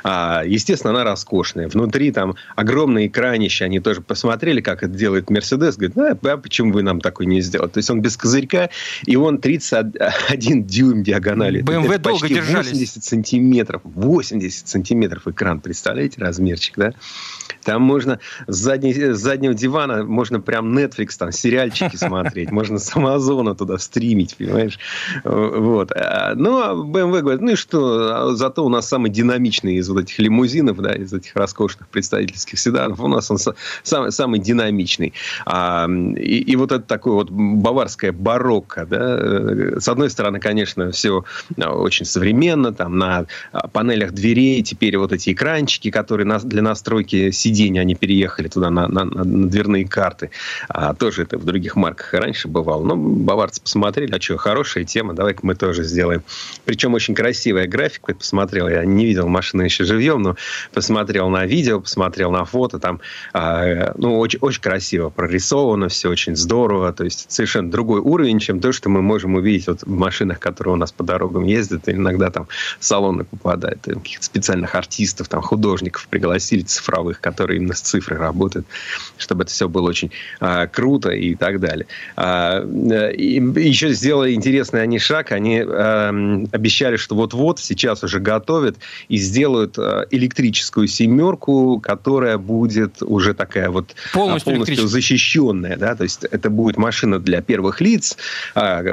[0.07, 1.67] А, естественно, она роскошная.
[1.67, 3.65] Внутри там огромные экранища.
[3.65, 5.77] Они тоже посмотрели, как это делает Мерседес.
[5.77, 7.71] Говорят, а, а почему вы нам такой не сделали?
[7.71, 8.69] То есть он без козырька,
[9.07, 11.63] и он 31 дюйм диагонали.
[11.63, 12.67] BMW это долго почти держались.
[12.67, 13.81] 80 сантиметров.
[13.83, 15.59] 80 сантиметров экран.
[15.59, 16.93] Представляете размерчик, да?
[17.63, 22.51] Там можно с, задней, с заднего дивана можно прям Netflix, там, сериальчики смотреть.
[22.51, 24.77] Можно с Амазона туда стримить, понимаешь?
[25.23, 25.91] Вот.
[25.93, 30.03] А, ну, а BMW говорит, ну и что, зато у нас самый динамичный из вот
[30.03, 33.37] этих лимузинов, да, из этих роскошных представительских седанов, у нас он
[33.83, 35.13] самый, самый динамичный.
[35.45, 40.91] А, и, и вот это такое вот баварское барокко, да, э, с одной стороны, конечно,
[40.91, 41.23] все
[41.61, 43.25] а, очень современно, там на
[43.71, 49.05] панелях дверей теперь вот эти экранчики, которые для настройки сидений, они переехали туда на, на,
[49.05, 50.31] на дверные карты.
[50.67, 52.83] А, тоже это в других марках раньше бывало.
[52.83, 56.23] Но баварцы посмотрели, а что, хорошая тема, давай-ка мы тоже сделаем.
[56.65, 60.35] Причем очень красивая графика, посмотрел, я не видел машины еще живьем, но
[60.73, 63.01] посмотрел на видео, посмотрел на фото, там,
[63.33, 68.59] а, ну, очень, очень красиво прорисовано, все очень здорово, то есть совершенно другой уровень, чем
[68.59, 71.91] то, что мы можем увидеть вот в машинах, которые у нас по дорогам ездят, и
[71.91, 72.47] иногда там
[72.79, 78.67] салоны попадают, каких-то специальных артистов, там, художников пригласили цифровых, которые именно с цифрой работают,
[79.17, 81.87] чтобы это все было очень а, круто и так далее.
[82.15, 86.09] А, и еще сделали интересный они шаг, они а,
[86.51, 93.33] обещали, что вот-вот сейчас уже готовят и сделают делают э, электрическую семерку, которая будет уже
[93.33, 98.17] такая вот полностью, полностью защищенная, да, то есть это будет машина для первых лиц,
[98.53, 98.83] а,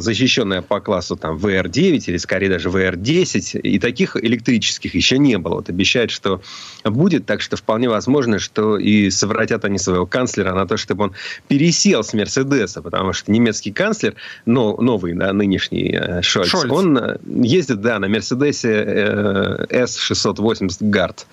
[0.00, 5.54] защищенная по классу там VR9 или скорее даже VR10, и таких электрических еще не было.
[5.54, 6.40] Вот обещают, что
[6.84, 11.12] будет, так что вполне возможно, что и совратят они своего канцлера на то, чтобы он
[11.48, 14.14] пересел с Мерседеса, потому что немецкий канцлер,
[14.46, 20.11] но, новый, да, нынешний э, Шольц, Шольц, он э, ездит, да, на Мерседесе э, S600
[20.14, 21.26] 680 гард.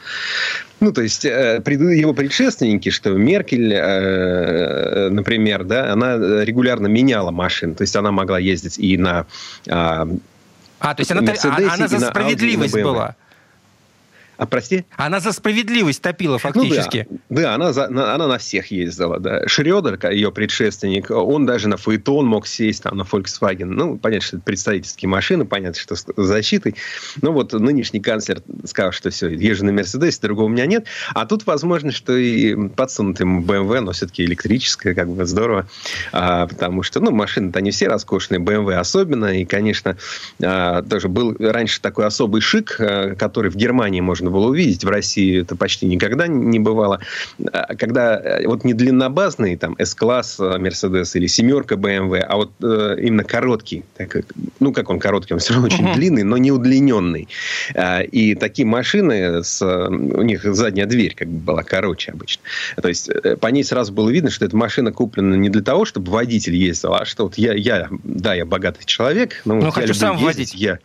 [0.80, 7.76] Ну, то есть, э, его предшественники, что Меркель, э, например, да, она регулярно меняла машин.
[7.76, 9.26] То есть, она могла ездить и на
[9.68, 10.08] а,
[10.80, 11.34] а, то есть она,
[11.74, 13.16] она за справедливость была.
[14.40, 14.86] А прости?
[14.96, 17.08] Она за справедливость топила фактически.
[17.10, 19.20] Ну, да, да она, за, она на всех ездила.
[19.20, 19.46] Да.
[19.48, 23.66] Шредер, ее предшественник, он даже на Фаэтон мог сесть, там, на Volkswagen.
[23.66, 26.76] Ну, понятно, что это представительские машины, понятно, что с защитой.
[27.22, 30.86] Но вот нынешний канцлер сказал, что все, езжу на Мерседесе, другого у меня нет.
[31.14, 35.68] А тут возможно, что и подсунут ему BMW, но все-таки электрическое, как бы здорово.
[36.14, 39.38] А, потому что, ну, машины-то не все роскошные, BMW особенно.
[39.38, 39.98] И, конечно,
[40.42, 44.84] а, тоже был раньше такой особый шик, а, который в Германии можно можно было увидеть.
[44.84, 47.00] В России это почти никогда не бывало.
[47.52, 52.98] А когда э, вот не длиннобазный, там, S-класс Mercedes или семерка BMW, а вот э,
[53.02, 53.84] именно короткий.
[53.98, 54.18] Так,
[54.60, 55.96] ну, как он короткий, он все равно очень uh-huh.
[55.96, 57.28] длинный, но не удлиненный.
[57.76, 62.44] А, и такие машины, с, у них задняя дверь как бы была короче обычно.
[62.82, 65.86] То есть э, по ней сразу было видно, что эта машина куплена не для того,
[65.86, 69.76] чтобы водитель ездил, а что вот я, я да, я богатый человек, но, но вот
[69.76, 70.54] хочу сам ездить, водить.
[70.56, 70.80] Я,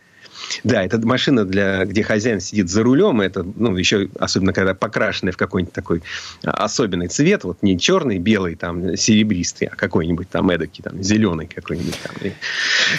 [0.63, 3.21] да, это машина, для, где хозяин сидит за рулем.
[3.21, 6.03] Это, ну, еще особенно, когда покрашенная в какой-нибудь такой
[6.43, 7.43] особенный цвет.
[7.43, 11.97] Вот не черный, белый, там, серебристый, а какой-нибудь там эдакий, там, зеленый какой-нибудь.
[12.01, 12.31] Там.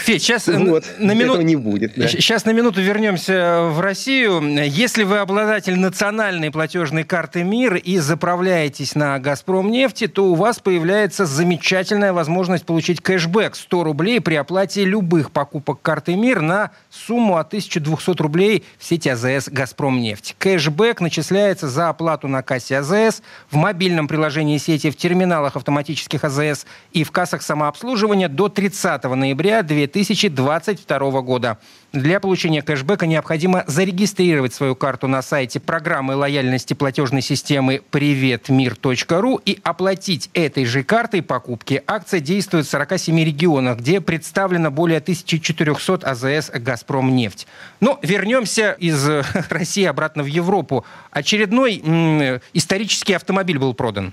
[0.01, 1.43] Федь, сейчас вот, на минуту...
[1.43, 1.93] не будет.
[1.97, 2.09] Да.
[2.09, 4.43] Сейчас на минуту вернемся в Россию.
[4.67, 10.59] Если вы обладатель национальной платежной карты МИР и заправляетесь на «Газпром нефти», то у вас
[10.59, 17.36] появляется замечательная возможность получить кэшбэк 100 рублей при оплате любых покупок карты МИР на сумму
[17.37, 20.37] сумму от 1200 рублей в сети АЗС «Газпромнефть».
[20.39, 26.67] Кэшбэк начисляется за оплату на кассе АЗС, в мобильном приложении сети, в терминалах автоматических АЗС
[26.93, 31.59] и в кассах самообслуживания до 30 ноября 2022 года.
[31.93, 39.59] Для получения кэшбэка необходимо зарегистрировать свою карту на сайте программы лояльности платежной системы приветмир.ру и
[39.63, 41.83] оплатить этой же картой покупки.
[41.87, 46.51] Акция действует в 47 регионах, где представлено более 1400 АЗС
[47.27, 47.47] «Газпромнефть».
[47.81, 49.07] Но вернемся из
[49.51, 50.85] России обратно в Европу.
[51.11, 51.77] Очередной
[52.53, 54.13] исторический автомобиль был продан.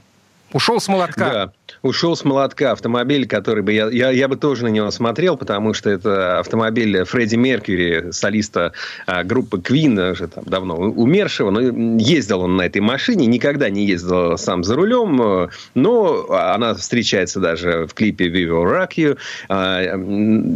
[0.51, 1.29] Ушел с молотка.
[1.29, 5.37] Да, ушел с молотка автомобиль, который бы я, я, я бы тоже на него смотрел,
[5.37, 8.73] потому что это автомобиль Фредди Меркьюри, солиста
[9.05, 11.51] а, группы Queen, уже там давно умершего.
[11.51, 11.61] Но
[11.97, 17.87] ездил он на этой машине, никогда не ездил сам за рулем, но она встречается даже
[17.87, 19.17] в клипе Will Rock You.
[19.49, 19.97] А,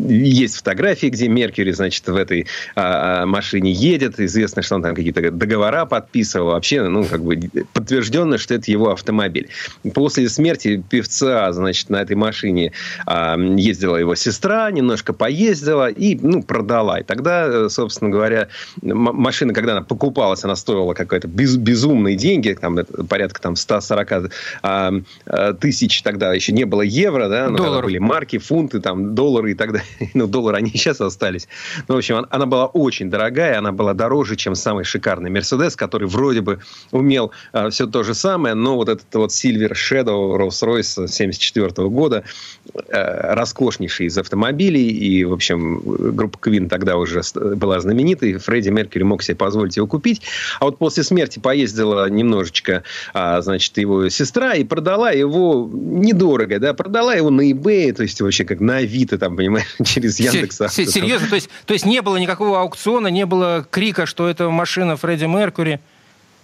[0.08, 4.20] есть фотографии, где Меркьюри, значит, в этой а, машине едет.
[4.20, 6.52] Известно, что он там какие-то договора подписывал.
[6.52, 7.38] Вообще, ну, как бы
[7.74, 9.50] подтверждено, что это его автомобиль.
[9.94, 12.72] После смерти певца, значит, на этой машине
[13.06, 17.00] а, ездила его сестра, немножко поездила и, ну, продала.
[17.00, 18.48] И тогда, э, собственно говоря,
[18.82, 24.32] машина, когда она покупалась, она стоила какие-то без, безумные деньги, там, порядка там 140
[24.64, 24.94] а,
[25.28, 29.54] а, тысяч тогда еще не было евро, да, но были марки, фунты, там, доллары и
[29.54, 29.88] так далее.
[30.16, 31.48] Ну, доллары они сейчас остались.
[31.88, 36.08] Ну, в общем, она была очень дорогая, она была дороже, чем самый шикарный Мерседес, который
[36.08, 36.60] вроде бы
[36.92, 37.32] умел
[37.70, 42.24] все то же самое, но вот этот вот Silver Shadow Rolls-Royce 74 года,
[42.74, 49.04] э, роскошнейший из автомобилей, и, в общем, группа Queen тогда уже была знаменитой, Фредди Меркьюри
[49.04, 50.22] мог себе позволить его купить,
[50.60, 56.74] а вот после смерти поездила немножечко, а, значит, его сестра и продала его недорого, да,
[56.74, 60.62] продала его на eBay, то есть вообще как на Авито, там, понимаешь, через Яндекс.
[60.70, 61.28] Серьезно?
[61.28, 65.26] То есть, то есть не было никакого аукциона, не было крика, что это машина Фредди
[65.26, 65.80] Меркьюри?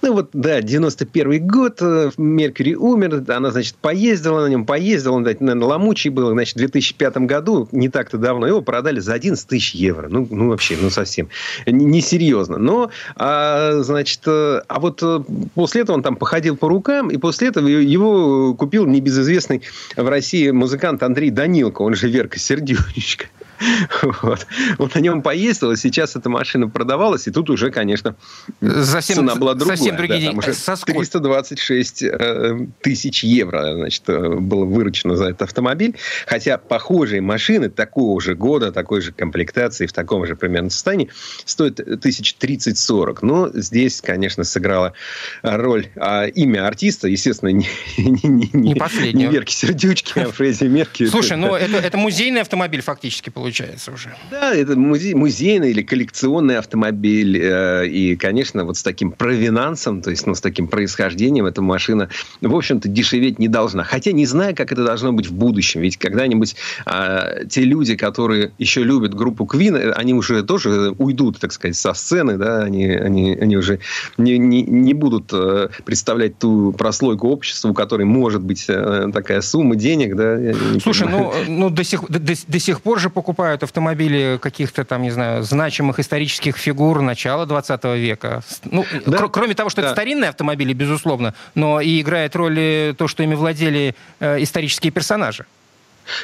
[0.04, 5.24] Ну вот, да, 91 год, э, Меркьюри умер, она, значит, поездила на нем, поездила, он,
[5.24, 9.74] наверное, ломучий был, значит, в 2005 году, не так-то давно, его продали за 11 тысяч
[9.74, 10.10] евро.
[10.10, 11.30] Ну, ну вообще, ну совсем.
[11.66, 12.58] Несерьезно.
[12.58, 15.22] Но, а, значит, э, а вот э,
[15.56, 19.62] после этого он там походил по рукам, и после этого его купил небезызвестный
[19.96, 23.28] в России музыкант Андрей Данилко, он же Верка Сердючка.
[24.22, 24.46] Вот.
[24.78, 28.16] Он на нем поездил, и сейчас эта машина продавалась, и тут уже, конечно,
[28.62, 29.78] совсем, цена была другая.
[29.78, 35.30] Совсем другие да, там уже Со 326 э, тысяч евро значит, э, было выручено за
[35.30, 35.96] этот автомобиль.
[36.26, 41.10] Хотя похожие машины такого же года, такой же комплектации, в таком же примерно состоянии,
[41.46, 43.20] стоят 1030-40.
[43.22, 44.94] Но здесь, конечно, сыграла
[45.42, 48.74] роль а, имя артиста, естественно, не, не, не, не,
[49.14, 51.06] не Верки Сердючки, а Фредди Мерки.
[51.08, 54.16] Слушай, ну это, это музейный автомобиль фактически получается получается уже.
[54.32, 57.38] Да, это музей, музейный или коллекционный автомобиль.
[57.38, 62.08] Э, и, конечно, вот с таким провинансом, то есть ну, с таким происхождением эта машина,
[62.40, 63.84] в общем-то, дешеветь не должна.
[63.84, 65.82] Хотя не знаю, как это должно быть в будущем.
[65.82, 71.38] Ведь когда-нибудь а, те люди, которые еще любят группу Queen, э, они уже тоже уйдут,
[71.40, 73.80] так сказать, со сцены, да, они, они, они уже
[74.18, 79.76] не, не, не будут э, представлять ту прослойку общества, у которой может быть такая сумма
[79.76, 80.40] денег, да.
[80.82, 85.02] Слушай, ну, ну до, сих, до, до сих пор же покупают покупают автомобили каких-то там,
[85.02, 88.44] не знаю, значимых исторических фигур начала 20 века.
[88.66, 89.18] Ну, да?
[89.18, 89.88] кр- кроме того, что да.
[89.88, 95.46] это старинные автомобили, безусловно, но и играет роль то, что ими владели э, исторические персонажи.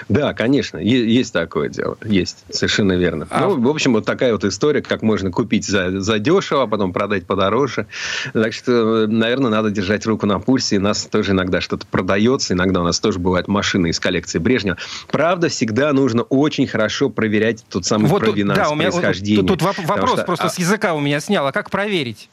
[0.08, 3.28] Да, конечно, есть такое дело, есть, совершенно верно.
[3.30, 3.42] А...
[3.48, 6.94] Ну, в общем, вот такая вот история, как можно купить за, за дешево, а потом
[6.94, 7.88] продать подороже.
[8.34, 10.78] Так что, наверное, надо держать руку на пульсе.
[10.78, 14.78] И нас тоже иногда что-то продается, иногда у нас тоже бывают машины из коллекции Брежнева.
[15.12, 19.42] Правда, всегда нужно очень хорошо проверять тот самый вот провинанс да, у меня, происхождения.
[19.42, 20.50] Тут, тут вопрос что, просто а...
[20.50, 21.46] с языка у меня снял.
[21.48, 22.30] А как проверить?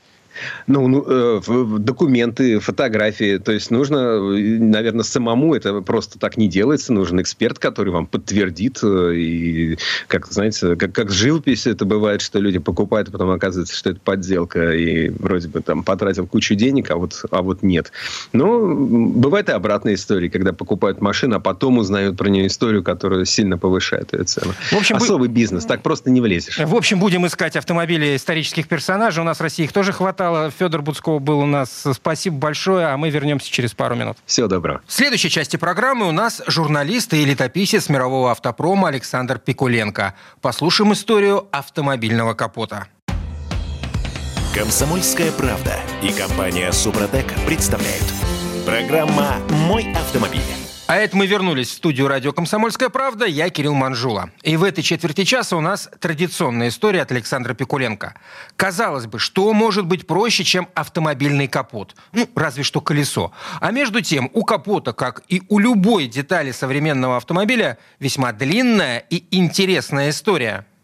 [0.66, 3.38] Ну, ну э, документы, фотографии.
[3.38, 6.92] То есть нужно, наверное, самому это просто так не делается.
[6.92, 8.80] Нужен эксперт, который вам подтвердит.
[8.82, 13.74] Э, и, как, знаете, как, как живопись это бывает, что люди покупают, а потом оказывается,
[13.74, 14.72] что это подделка.
[14.72, 17.92] И вроде бы там потратил кучу денег, а вот, а вот нет.
[18.32, 23.24] Но бывает и обратная история, когда покупают машину, а потом узнают про нее историю, которая
[23.24, 24.52] сильно повышает ее цену.
[24.70, 25.64] В общем, Особый бизнес.
[25.64, 26.58] Так просто не влезешь.
[26.58, 29.22] В общем, будем искать автомобили исторических персонажей.
[29.22, 30.50] У нас в России их тоже хватает хватало.
[30.50, 31.84] Федор Буцков был у нас.
[31.92, 34.16] Спасибо большое, а мы вернемся через пару минут.
[34.26, 34.82] Всего доброго.
[34.86, 40.14] В следующей части программы у нас журналист и летописец мирового автопрома Александр Пикуленко.
[40.40, 42.86] Послушаем историю автомобильного капота.
[44.54, 48.04] Комсомольская правда и компания Супротек представляют.
[48.64, 50.65] Программа «Мой автомобиль».
[50.88, 53.26] А это мы вернулись в студию радио «Комсомольская правда».
[53.26, 54.30] Я Кирилл Манжула.
[54.44, 58.14] И в этой четверти часа у нас традиционная история от Александра Пикуленко.
[58.54, 61.96] Казалось бы, что может быть проще, чем автомобильный капот?
[62.12, 63.32] Ну, разве что колесо.
[63.60, 69.24] А между тем, у капота, как и у любой детали современного автомобиля, весьма длинная и
[69.36, 70.66] интересная история–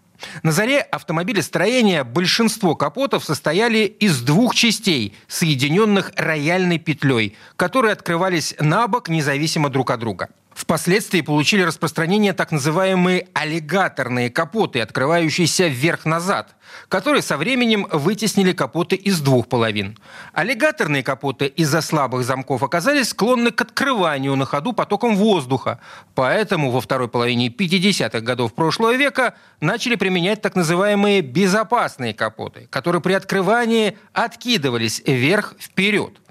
[0.42, 8.88] на заре автомобилестроения большинство капотов состояли из двух частей, соединенных рояльной петлей, которые открывались на
[8.88, 10.28] бок независимо друг от друга.
[10.54, 16.54] Впоследствии получили распространение так называемые аллигаторные капоты, открывающиеся вверх-назад,
[16.88, 19.98] которые со временем вытеснили капоты из двух половин.
[20.32, 25.80] Аллигаторные капоты из-за слабых замков оказались склонны к открыванию на ходу потоком воздуха,
[26.14, 33.00] поэтому во второй половине 50-х годов прошлого века начали применять так называемые безопасные капоты, которые
[33.00, 36.21] при открывании откидывались вверх-вперед.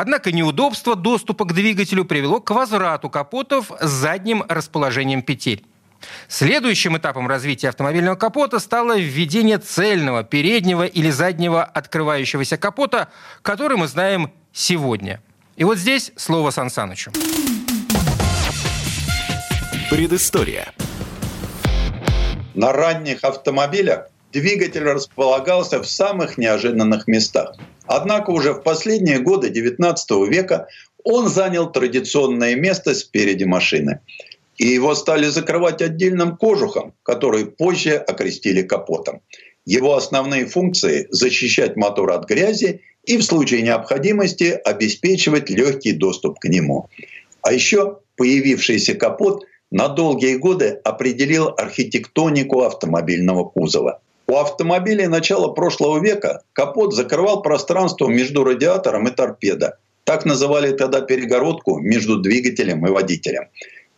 [0.00, 5.64] Однако неудобство доступа к двигателю привело к возврату капотов с задним расположением петель.
[6.28, 13.08] Следующим этапом развития автомобильного капота стало введение цельного переднего или заднего открывающегося капота,
[13.42, 15.20] который мы знаем сегодня.
[15.56, 17.10] И вот здесь слово Сан Санычу.
[19.90, 20.72] Предыстория.
[22.54, 27.56] На ранних автомобилях двигатель располагался в самых неожиданных местах–
[27.88, 29.96] Однако уже в последние годы XIX
[30.28, 30.68] века
[31.04, 34.00] он занял традиционное место спереди машины.
[34.58, 39.22] И его стали закрывать отдельным кожухом, который позже окрестили капотом.
[39.64, 46.44] Его основные функции– защищать мотор от грязи и в случае необходимости обеспечивать легкий доступ к
[46.44, 46.90] нему.
[47.40, 54.00] А еще появившийся капот на долгие годы определил архитектонику автомобильного кузова.
[54.30, 59.78] У автомобилей начала прошлого века капот закрывал пространство между радиатором и торпедо.
[60.04, 63.44] Так называли тогда перегородку между двигателем и водителем.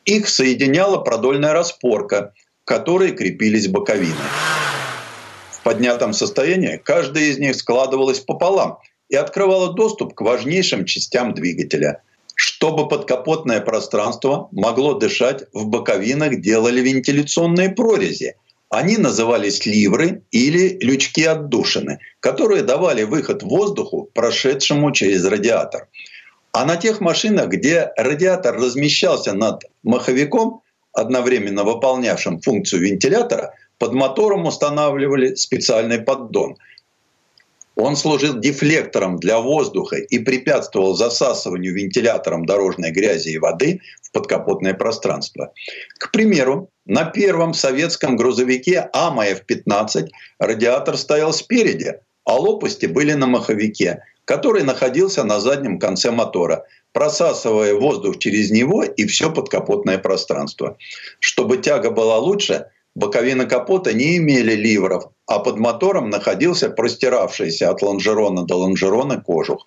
[0.05, 2.33] Их соединяла продольная распорка,
[2.65, 4.15] к которой крепились боковины.
[5.51, 8.79] В поднятом состоянии каждая из них складывалась пополам
[9.09, 12.03] и открывала доступ к важнейшим частям двигателя.
[12.37, 18.37] Чтобы подкапотное пространство могло дышать, в боковинах делали вентиляционные прорези–
[18.71, 25.89] они назывались ливры или лючки-отдушины, которые давали выход воздуху, прошедшему через радиатор.
[26.53, 30.63] А на тех машинах, где радиатор размещался над маховиком,
[30.93, 36.57] одновременно выполнявшим функцию вентилятора, под мотором устанавливали специальный поддон–
[37.81, 44.75] он служил дефлектором для воздуха и препятствовал засасыванию вентилятором дорожной грязи и воды в подкапотное
[44.75, 45.53] пространство.
[45.99, 50.09] К примеру, на первом советском грузовике АМАФ-15
[50.39, 57.75] радиатор стоял спереди, а лопасти были на маховике, который находился на заднем конце мотора, просасывая
[57.75, 60.77] воздух через него и все подкапотное пространство.
[61.19, 67.83] Чтобы тяга была лучше– Боковины капота не имели ливров, а под мотором находился простиравшийся от
[67.83, 69.65] лонжерона до лонжерона кожух.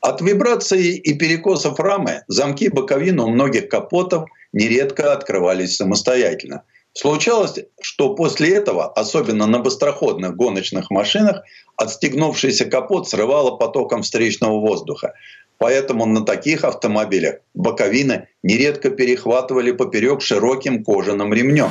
[0.00, 4.24] От вибрации и перекосов рамы замки боковин у многих капотов
[4.54, 6.62] нередко открывались самостоятельно.
[6.94, 11.42] Случалось, что после этого, особенно на быстроходных гоночных машинах,
[11.76, 15.12] отстегнувшийся капот срывало потоком встречного воздуха.
[15.58, 21.70] Поэтому на таких автомобилях боковины нередко перехватывали поперек широким кожаным ремнем.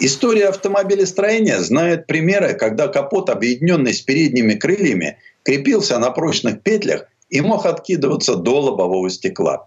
[0.00, 7.40] История автомобилестроения знает примеры, когда капот, объединенный с передними крыльями, крепился на прочных петлях и
[7.40, 9.66] мог откидываться до лобового стекла.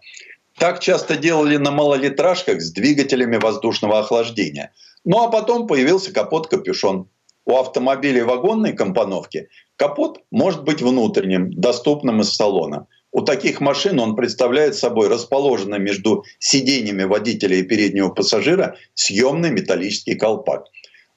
[0.58, 4.72] Так часто делали на малолитражках с двигателями воздушного охлаждения.
[5.04, 7.10] Ну а потом появился капот-капюшон.
[7.44, 14.16] У автомобилей вагонной компоновки капот может быть внутренним, доступным из салона– у таких машин он
[14.16, 20.66] представляет собой расположенный между сиденьями водителя и переднего пассажира съемный металлический колпак.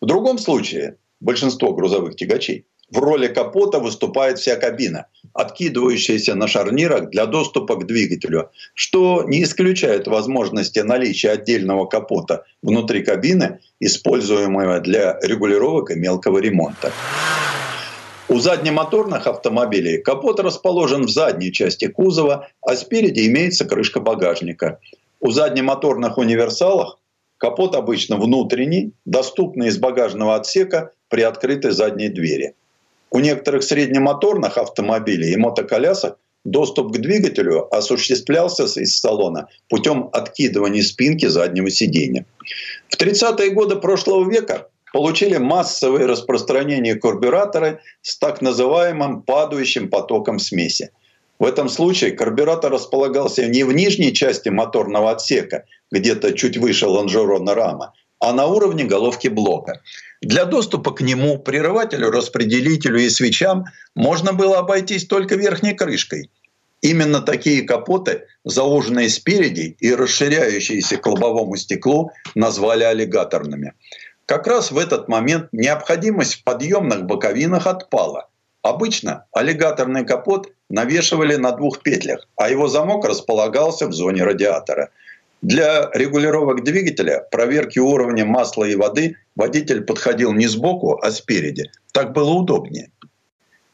[0.01, 7.11] В другом случае большинство грузовых тягачей в роли капота выступает вся кабина, откидывающаяся на шарнирах
[7.11, 15.19] для доступа к двигателю, что не исключает возможности наличия отдельного капота внутри кабины, используемого для
[15.23, 16.93] регулировок и мелкого ремонта.
[18.35, 24.81] У заднемоторных автомобилей капот расположен в задней части кузова, а спереди имеется крышка багажника.
[25.21, 26.99] У заднемоторных универсалах
[27.39, 32.57] капот обычно внутренний, доступный из багажного отсека при открытой задней двери.
[33.13, 41.27] У некоторых среднемоторных автомобилей и мотоколясок доступ к двигателю осуществлялся из салона путем откидывания спинки
[41.27, 42.27] заднего сиденья.
[42.89, 50.91] В 30-е годы прошлого века получили массовое распространение карбюраторы с так называемым падающим потоком смеси.
[51.41, 57.57] В этом случае карбюратор располагался не в нижней части моторного отсека, где-то чуть выше лонжерона
[57.57, 59.81] рама, а на уровне головки блока.
[60.23, 63.65] Для доступа к нему, прерывателю, распределителю и свечам
[63.97, 66.31] можно было обойтись только верхней крышкой.
[66.83, 73.73] Именно такие капоты, заложенные спереди и расширяющиеся к лобовому стеклу, назвали аллигаторными.
[74.27, 78.29] Как раз в этот момент необходимость в подъемных боковинах отпала.
[78.63, 84.89] Обычно аллигаторный капот навешивали на двух петлях, а его замок располагался в зоне радиатора.
[85.43, 91.71] Для регулировок двигателя, проверки уровня масла и воды водитель подходил не сбоку, а спереди.
[91.93, 92.91] Так было удобнее.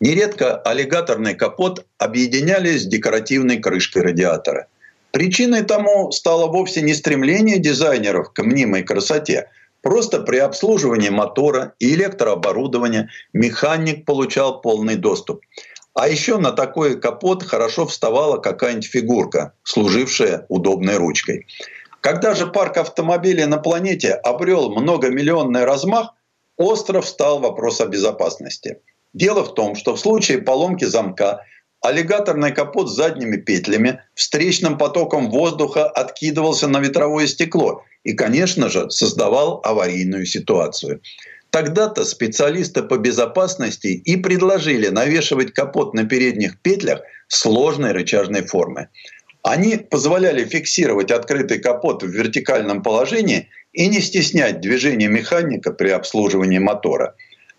[0.01, 4.67] Нередко аллигаторный капот объединяли с декоративной крышкой радиатора.
[5.13, 9.49] Причиной тому стало вовсе не стремление дизайнеров к мнимой красоте.
[9.83, 15.41] Просто при обслуживании мотора и электрооборудования механик получал полный доступ.
[15.95, 21.47] А еще на такой капот хорошо вставала какая-нибудь фигурка, служившая удобной ручкой.
[22.01, 26.15] Когда же парк автомобилей на планете обрел многомиллионный размах,
[26.57, 28.81] остро встал вопрос о безопасности.
[29.13, 31.45] Дело в том, что в случае поломки замка
[31.81, 38.91] аллигаторный капот с задними петлями встречным потоком воздуха откидывался на ветровое стекло и, конечно же,
[38.91, 41.01] создавал аварийную ситуацию.
[41.51, 48.89] Тогда-то специалисты по безопасности и предложили навешивать капот на передних петлях сложной рычажной формы.
[49.43, 56.59] Они позволяли фиксировать открытый капот в вертикальном положении и не стеснять движение механика при обслуживании
[56.59, 57.15] мотора.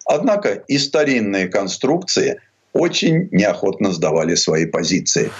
[0.05, 2.39] Однако и старинные конструкции
[2.73, 5.31] очень неохотно сдавали свои позиции.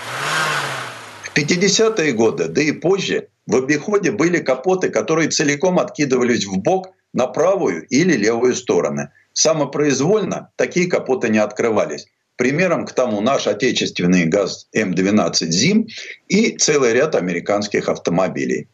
[1.24, 6.90] В 50-е годы, да и позже, в обиходе были капоты, которые целиком откидывались в бок–
[7.14, 9.10] на правую или левую стороны.
[9.34, 12.08] Самопроизвольно такие капоты не открывались.
[12.36, 15.88] Примером к тому наш отечественный ГАЗ М12 ЗИМ
[16.28, 18.68] и целый ряд американских автомобилей.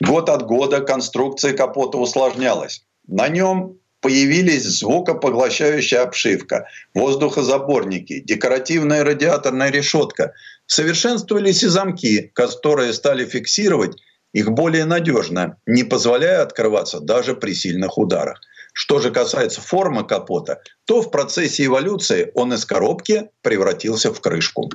[0.00, 2.84] Год от года конструкция капота усложнялась.
[3.06, 10.34] На нем появились звукопоглощающая обшивка, воздухозаборники, декоративная радиаторная решетка.
[10.66, 13.96] Совершенствовались и замки, которые стали фиксировать
[14.34, 18.42] их более надежно, не позволяя открываться даже при сильных ударах.
[18.74, 24.70] Что же касается формы капота, то в процессе эволюции он из коробки превратился в крышку.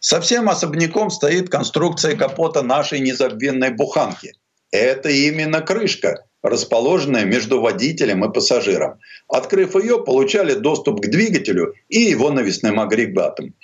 [0.00, 4.34] Совсем особняком стоит конструкция капота нашей незабвенной буханки.
[4.70, 8.98] Это именно крышка, расположенная между водителем и пассажиром.
[9.28, 13.54] Открыв ее, получали доступ к двигателю и его навесным агрегатам.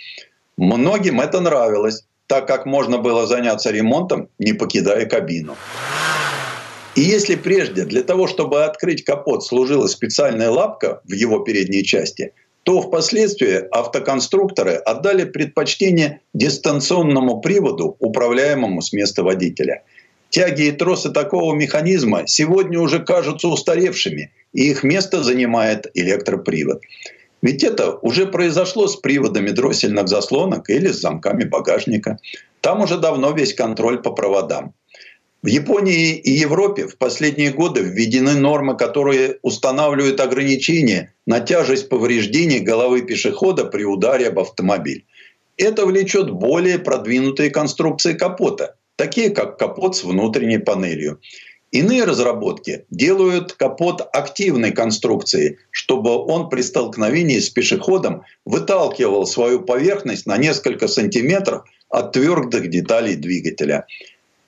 [0.56, 5.56] Многим это нравилось, так как можно было заняться ремонтом, не покидая кабину.
[6.94, 12.32] И если прежде для того, чтобы открыть капот, служила специальная лапка в его передней части,
[12.62, 19.84] то впоследствии автоконструкторы отдали предпочтение дистанционному приводу, управляемому с места водителя.
[20.30, 26.82] Тяги и тросы такого механизма сегодня уже кажутся устаревшими, и их место занимает электропривод.
[27.42, 32.18] Ведь это уже произошло с приводами дроссельных заслонок или с замками багажника.
[32.60, 34.74] Там уже давно весь контроль по проводам.
[35.42, 42.58] В Японии и Европе в последние годы введены нормы, которые устанавливают ограничения на тяжесть повреждений
[42.58, 45.04] головы пешехода при ударе об автомобиль.
[45.56, 51.20] Это влечет более продвинутые конструкции капота, такие как капот с внутренней панелью.
[51.72, 60.26] Иные разработки делают капот активной конструкции, чтобы он при столкновении с пешеходом выталкивал свою поверхность
[60.26, 63.86] на несколько сантиметров от твердых деталей двигателя.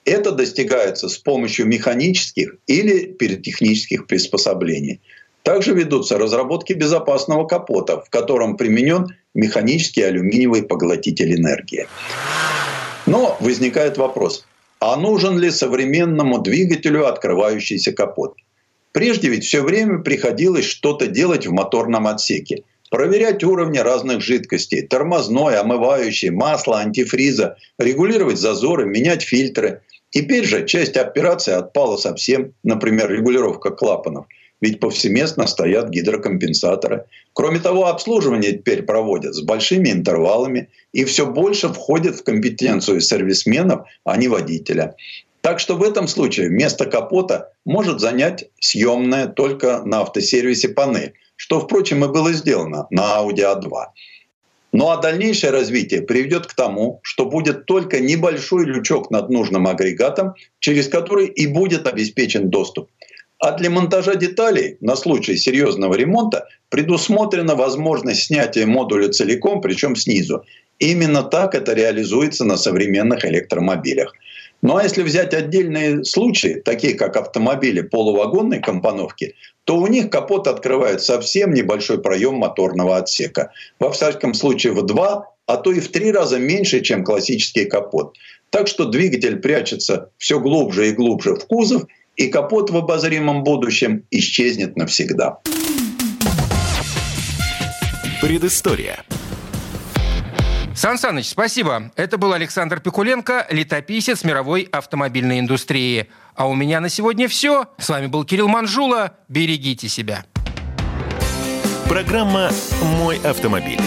[0.05, 5.01] Это достигается с помощью механических или пиротехнических приспособлений.
[5.43, 11.87] Также ведутся разработки безопасного капота, в котором применен механический алюминиевый поглотитель энергии.
[13.09, 14.45] Но возникает вопрос,
[14.79, 18.35] а нужен ли современному двигателю открывающийся капот.
[18.91, 22.63] Прежде ведь все время приходилось что-то делать в моторном отсеке.
[22.91, 29.81] Проверять уровни разных жидкостей, тормозной, омывающий, масло, антифриза, регулировать зазоры, менять фильтры.
[30.11, 34.27] Теперь же часть операции отпала совсем, например, регулировка клапанов–
[34.61, 37.05] ведь повсеместно стоят гидрокомпенсаторы.
[37.33, 43.87] Кроме того, обслуживание теперь проводят с большими интервалами и все больше входит в компетенцию сервисменов,
[44.03, 44.95] а не водителя.
[45.41, 51.61] Так что в этом случае вместо капота может занять съемная только на автосервисе панель, что,
[51.61, 53.71] впрочем, и было сделано на Audi A2.
[54.71, 60.35] Ну а дальнейшее развитие приведет к тому, что будет только небольшой лючок над нужным агрегатом,
[60.59, 62.89] через который и будет обеспечен доступ.
[63.39, 70.43] А для монтажа деталей на случай серьезного ремонта предусмотрена возможность снятия модуля целиком, причем снизу.
[70.77, 74.13] Именно так это реализуется на современных электромобилях.
[74.61, 80.47] Ну а если взять отдельные случаи, такие как автомобили полувагонной компоновки, то у них капот
[80.47, 83.51] открывает совсем небольшой проем моторного отсека.
[83.79, 88.17] Во всяком случае в два, а то и в три раза меньше, чем классический капот.
[88.49, 91.83] Так что двигатель прячется все глубже и глубже в кузов,
[92.19, 95.37] и капот в обозримом будущем исчезнет навсегда.
[98.21, 99.05] Предыстория.
[100.75, 101.91] Сан Саныч, спасибо.
[101.95, 106.09] Это был Александр Пикуленко, летописец мировой автомобильной индустрии.
[106.35, 107.67] А у меня на сегодня все.
[107.77, 109.17] С вами был Кирилл Манжула.
[109.29, 110.25] Берегите себя.
[111.87, 112.51] Программа
[112.99, 113.79] «Мой автомобиль».